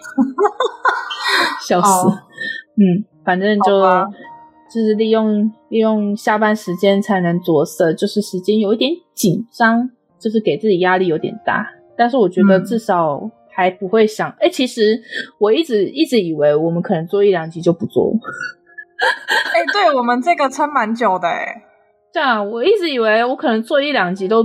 [1.67, 2.07] 笑死！
[2.07, 2.19] 哦、
[2.75, 3.82] 嗯，反正就
[4.73, 11.67] 就是利用利用下班时间才能着色，就是时间有一点紧张，就是给自己压力有点大，
[11.97, 13.19] 但是我觉得至少
[13.49, 15.01] 还不会想，哎、嗯，其实
[15.39, 18.13] 我一直一直以为我们可能做一两集就不做。
[19.53, 21.63] 哎、欸，对我们这个撑蛮久的哎。
[22.11, 24.43] 对啊，我一直以为我可能做一两集都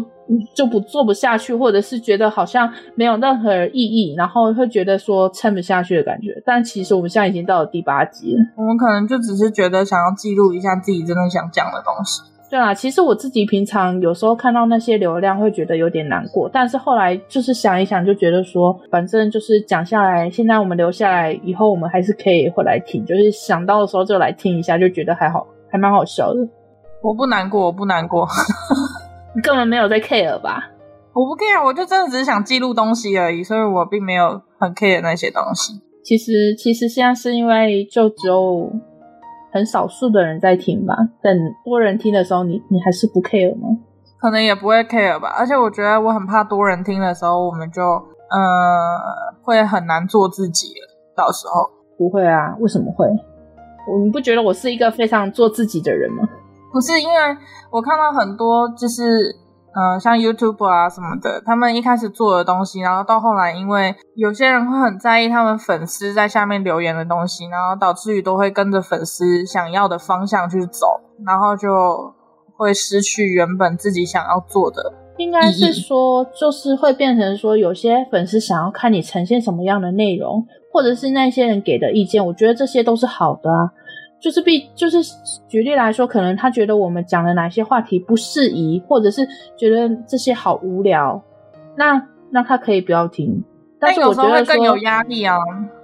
[0.55, 6.42] 就不做不下去，或者是觉得好像没有任何意义，然后会觉得说撑不下去的感觉。
[6.44, 12.20] 但其实我们现在已经到了第八集了，我们可能就只是觉得想要记录一下自己真的想讲的东西。
[12.55, 26.48] 对啊，其实我自己平常有时候看到那些流量会觉得有点难过，但是后来就是想一想，就觉得说，反正就是讲下来，现在我们留下来，以后我们还是可以回来听，就是想到的时候就来听一下，就觉得还好，还蛮好笑的。
[27.02, 28.24] 我不难过，我不难过，
[29.34, 30.70] 你根本没有在 care 吧？
[31.12, 35.72] 我不 care，我就真的只是想记录东西而已，所以我并没有很 care 那些东西。
[36.05, 38.70] 其实，其实现在是因为就只有。
[39.55, 41.32] 很少数的人在听吧，等
[41.64, 43.68] 多人听的时候你，你你还是不 care 吗？
[44.18, 45.28] 可能也不会 care 吧。
[45.38, 48.02] 而且我觉得我很怕多人听的时候，我们就呃
[49.42, 51.14] 会很难做自己了。
[51.16, 52.57] 到时候不会啊？
[52.59, 53.07] 为什么会？
[54.02, 56.28] 你不觉得我是一个非常做自己的人吗？
[56.72, 57.14] 不是，因为
[57.70, 59.43] 我看到很多就是。
[59.77, 71.68] 嗯、像 YouTube 啊什么的，他们一开始做的东西，然后到后来，因为有些人会很在意他们粉丝在下面留言的东西，然后导致于都会跟着粉丝想要的方向去走，然后就
[72.57, 74.93] 会失去原本自己想要做的。
[75.16, 83.70] 应该是说，就是会变成说，有些粉丝想要看你呈现什么样的内容，或者是那些人给的意见，我觉得这些都是好的啊。
[84.25, 84.97] 就是必就是
[85.47, 91.22] 举例来说，可能他觉得我们讲的哪些话题不适宜，或者是觉得这些好无聊，
[91.77, 93.45] 那那他可以不要听。
[93.79, 95.37] 但是我觉得更有压力啊，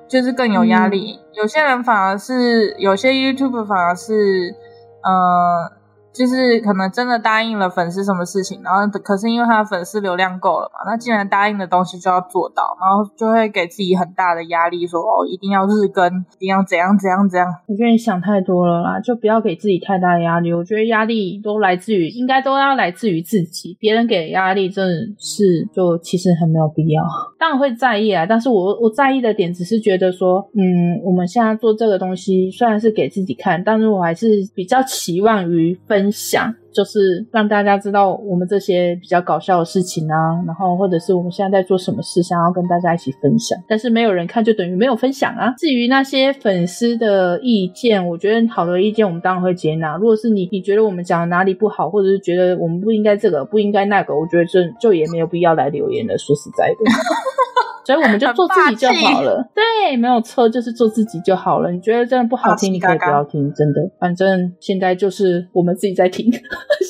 [0.08, 1.18] 就是更有压力。
[1.20, 4.54] 嗯、有些人反而是有些 YouTube 反而是，
[5.02, 5.79] 呃。
[6.12, 16.04] 就是可能真的答应了粉丝什么事情，然后可是因为他的粉丝流量够了嘛，那既然答应的东西就要做到，然后就会给自己很大的压力说，哦一定要日更，
[16.38, 17.46] 一定要怎样怎样怎样。
[17.66, 20.52] 我觉得你想太多了啦，就不要给自己太大压力。
[20.52, 27.02] 我觉得压力都来自于，应该都要来自于自己，别人给的压力真的是就其实很没有必要。
[27.38, 35.99] 当然会在意啊，但是我我在意的点只是觉得说，嗯，我们现在做这个东西虽然是给自己看，但是我还是比较期望于粉。
[36.00, 36.54] 分享。
[36.72, 43.58] 就是让大家知道我们这些比较搞笑的事情啊，然后或者是我们现在在做什么事，想要跟大家一起分享。
[43.68, 45.52] 但是没有人看，就等于没有分享啊。
[45.58, 49.96] 至于那些粉丝的意见，我觉得好的意见我们当然会接纳。
[49.96, 56.16] 如果是你，你觉得我们讲的哪里不好，或者是觉得我们不应该这个，不应该那个，我觉得这就也没有必要来留言了。
[56.18, 56.76] 说实在的，
[57.84, 59.48] 所以我们就做自己就好了。
[59.54, 61.70] 对，没有错，就是做自己就好了。
[61.70, 63.80] 你觉得真的不好听，你可以不要听，真的。
[63.98, 66.30] 反正现在就是我们自己在听。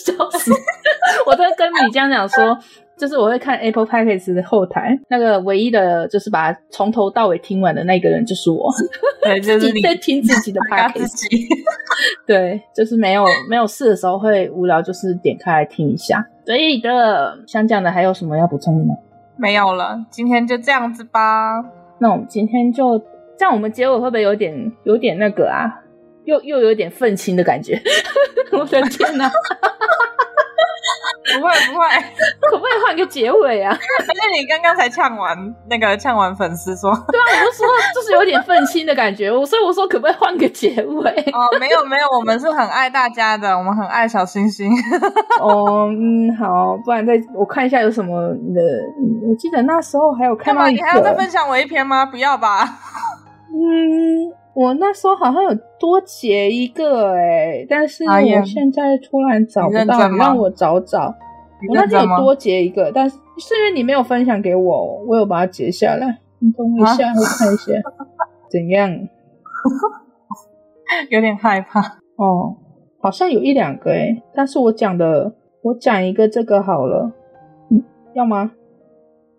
[0.04, 0.52] 笑死！
[1.26, 2.56] 我在跟米江讲说，
[2.96, 8.70] 就是我会看 Apple Podcast 的后台，那个唯一的就是把从头到尾听完的那个人就是我，
[9.22, 11.26] 对，就是你在听自己的 Podcast，
[12.26, 16.24] 对，就是没有没有事的时候会无聊，就是点开来听一下。
[16.46, 18.94] 所以的，想讲的还有什么要补充的吗？
[19.40, 21.64] 没有了，今天就这样子吧。
[21.98, 22.98] 那我们今天就
[23.38, 25.80] 这样，我们结尾会不会有点有点那个啊？
[26.24, 27.80] 又又有点愤青的感觉，
[28.52, 29.30] 我的天哪！
[31.34, 31.86] 不会不会，
[32.50, 33.76] 可不可以换个结尾啊？
[34.00, 35.36] 而且你刚刚才呛完
[35.68, 41.10] 那个呛完粉丝说，对啊，我就说就是有点愤青的感觉，我所以我说可不可以换个结尾？
[41.32, 44.70] 哦，没有没有，我们是很爱大家的，我们很爱小星星。
[45.40, 48.60] 哦，嗯，好，不然再我看一下有什么的，
[49.28, 52.06] 我记得那时候还有看到，你还要再分享我一篇吗？
[52.06, 52.64] 不要吧。
[53.52, 54.39] 嗯。
[54.54, 57.22] 我那时候好像有多截一个哎、
[57.52, 61.14] 欸，但是我现在突然找不到，你让我找找。
[61.68, 66.18] 我那天有多截一个，但是是因为你没有分享给我，我有把它截下来。
[66.38, 67.72] 你等我一下，我看一下
[68.50, 68.90] 怎样。
[71.10, 71.80] 有点害怕
[72.16, 72.56] 哦，
[73.00, 75.32] 好像有一两个哎、欸，但是我讲的，
[75.62, 77.12] 我讲一个这个好了，
[77.70, 77.82] 嗯，
[78.14, 78.50] 要吗？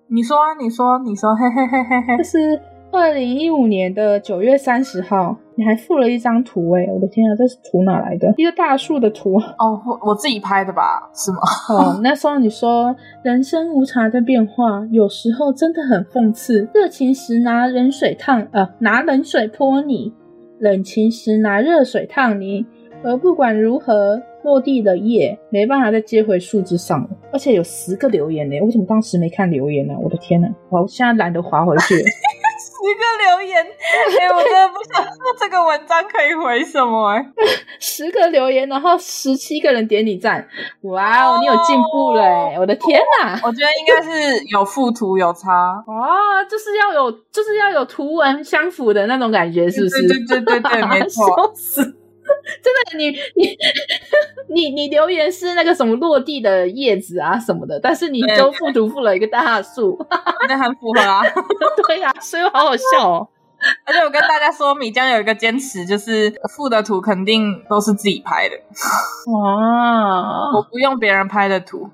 [0.07, 2.61] 你说啊，你说，你说，嘿嘿嘿嘿嘿，这是。
[2.93, 6.85] 二零一五年的九月三十号，你还附了一张图哎！
[6.93, 8.33] 我的天啊，这是图哪来的？
[8.35, 11.09] 一个大树的图哦，我我自己拍的吧？
[11.15, 11.37] 是吗？
[11.69, 16.67] 哦，那时候你说人生无常的变化，有时候真的很讽刺。
[16.73, 20.11] 热情时拿冷水烫，呃，拿冷水泼你；
[20.59, 22.65] 冷情时拿热水烫你。
[23.03, 27.09] 而不管如何，落地的叶没办法再接回树枝上了。
[27.31, 29.93] 而且有十个留言呢，为什么当时没看留言呢？
[30.03, 30.47] 我的天哪！
[30.69, 31.95] 我现在懒得滑回去。
[32.89, 33.63] 一个留言，
[34.19, 37.25] 哎、欸，我真的不想说这个文章可以回什么哎。
[37.79, 40.47] 十个留言，然后十七个人点你赞，
[40.81, 42.55] 哇哦，你有进步了哎！
[42.59, 45.49] 我的天哪，我觉得应该是有附图有差
[45.87, 50.07] 哦，就是要有，就是要有图文相符的那种感觉，是不是？
[50.07, 51.53] 对对对对对，没错。
[52.61, 53.57] 真的，你你
[54.53, 59.97] 你你留言是那个什么落地的叶子啊什么的，但是你就附图附了一个大树，
[60.47, 61.21] 那很符合啊。
[61.87, 63.27] 对呀、啊，所以好好笑哦。
[63.85, 68.55] 而且我跟大家说，米江有一个坚持，就是附的图肯定都是自己拍的。
[69.31, 71.89] 哇，我不用别人拍的图。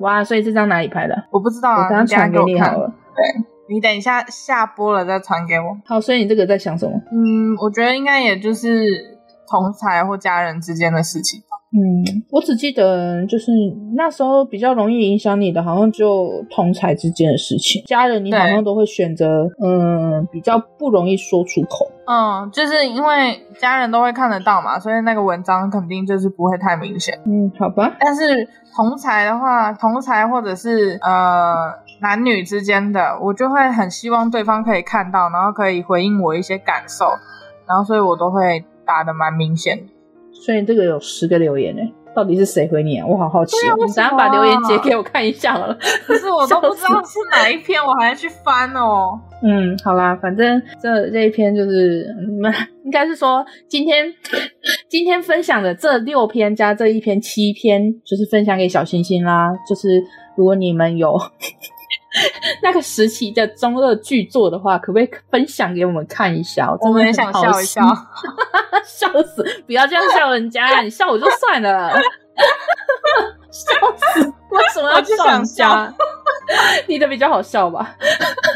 [0.00, 1.24] 哇，所以这张哪里拍的？
[1.30, 2.92] 我不知道啊，我刚传给你好了。
[3.14, 5.76] 对，你等一下下播了再传给我。
[5.86, 6.92] 好，所以你这个在想什么？
[7.12, 9.18] 嗯，我觉得应该也就是。
[9.50, 11.42] 同才或家人之间的事情。
[11.72, 13.52] 嗯，我只记得就是
[13.94, 17.80] 那时候比较容易影响你的，好像就同才之间的事情。
[17.86, 21.88] 家人你好像都会选择，嗯，比较不容易说出口。
[22.08, 27.16] 嗯，就是因为家人都会看得到嘛，所以那个文章肯定就是不会太明显。
[27.24, 27.94] 嗯，好吧。
[28.00, 31.54] 但是同才的话，同才或者是呃
[32.00, 37.04] 男女之间的，我就会很希望对方可以看到，然后可以回应我一些感受，
[37.68, 39.86] 然后所以我都会打的蛮明显。
[40.32, 41.82] 所以这个有十个留言呢。
[42.12, 43.06] 到底是谁回你啊？
[43.06, 45.72] 我好好奇你等下把留言截给我看一下了。
[46.04, 49.16] 可是我都不知道是哪一篇，我还要去翻哦。
[49.44, 52.52] 嗯，好啦，反正这这一篇就是，嗯、
[52.84, 54.12] 应该是说今天
[54.88, 59.52] 今天分享的这六篇加这一篇七篇，就是分享给小星星啦。
[59.68, 60.02] 就是
[60.36, 61.16] 如果你们有。
[62.62, 66.68] 那个时期的中二巨作的话，可不可以分享给我们看一下？
[66.80, 67.82] 我们也想笑一笑，
[68.84, 69.44] 笑死！
[69.66, 71.92] 不要这样笑人家， 你笑我就算了。
[73.50, 74.20] 笑死！
[74.50, 75.92] 为什么要笑人家？
[76.88, 77.94] 你的比较好笑吧？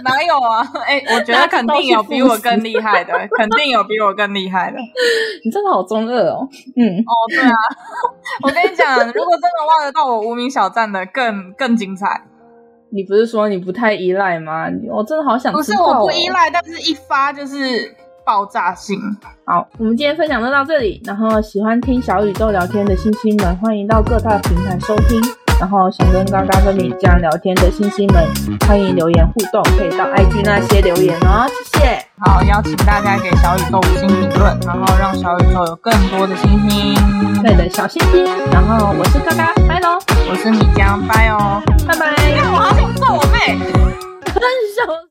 [0.03, 0.67] 哪有啊？
[0.87, 4.79] 哎、欸，我觉得肯定有比我更厉害的，肯定有比我更厉害的。
[5.45, 6.49] 你真的好中二哦。
[6.77, 7.55] 嗯，哦，对啊。
[8.43, 12.23] 我跟你讲，如果真的挖得到我无名小站的，更更精彩。
[12.95, 14.69] 你不是说你不太依赖吗？
[14.89, 15.59] 我真的好想知道。
[15.59, 17.93] 不是我不依赖，但是一发就是
[18.25, 18.97] 爆炸性。
[19.45, 21.03] 好，我们今天分享就到这里。
[21.05, 25.44] 然后喜欢听小宇宙聊天的星星们，欢迎到各大平台收听。
[25.61, 28.25] 然后想跟刚刚跟米江聊天的星星们，
[28.67, 32.07] 欢迎留言互动，可以到 IG 那些留言哦，谢谢。
[32.19, 38.25] 好，邀请大家给小宇宙五星评论，然后让小宇宙有更多的星星，对的小心心。
[38.53, 39.99] 然后我是嘎嘎，拜喽。
[40.29, 42.15] 我是米江，拜哦，拜拜。
[42.35, 43.59] 看我好想揍我妹，
[44.25, 45.05] 分手。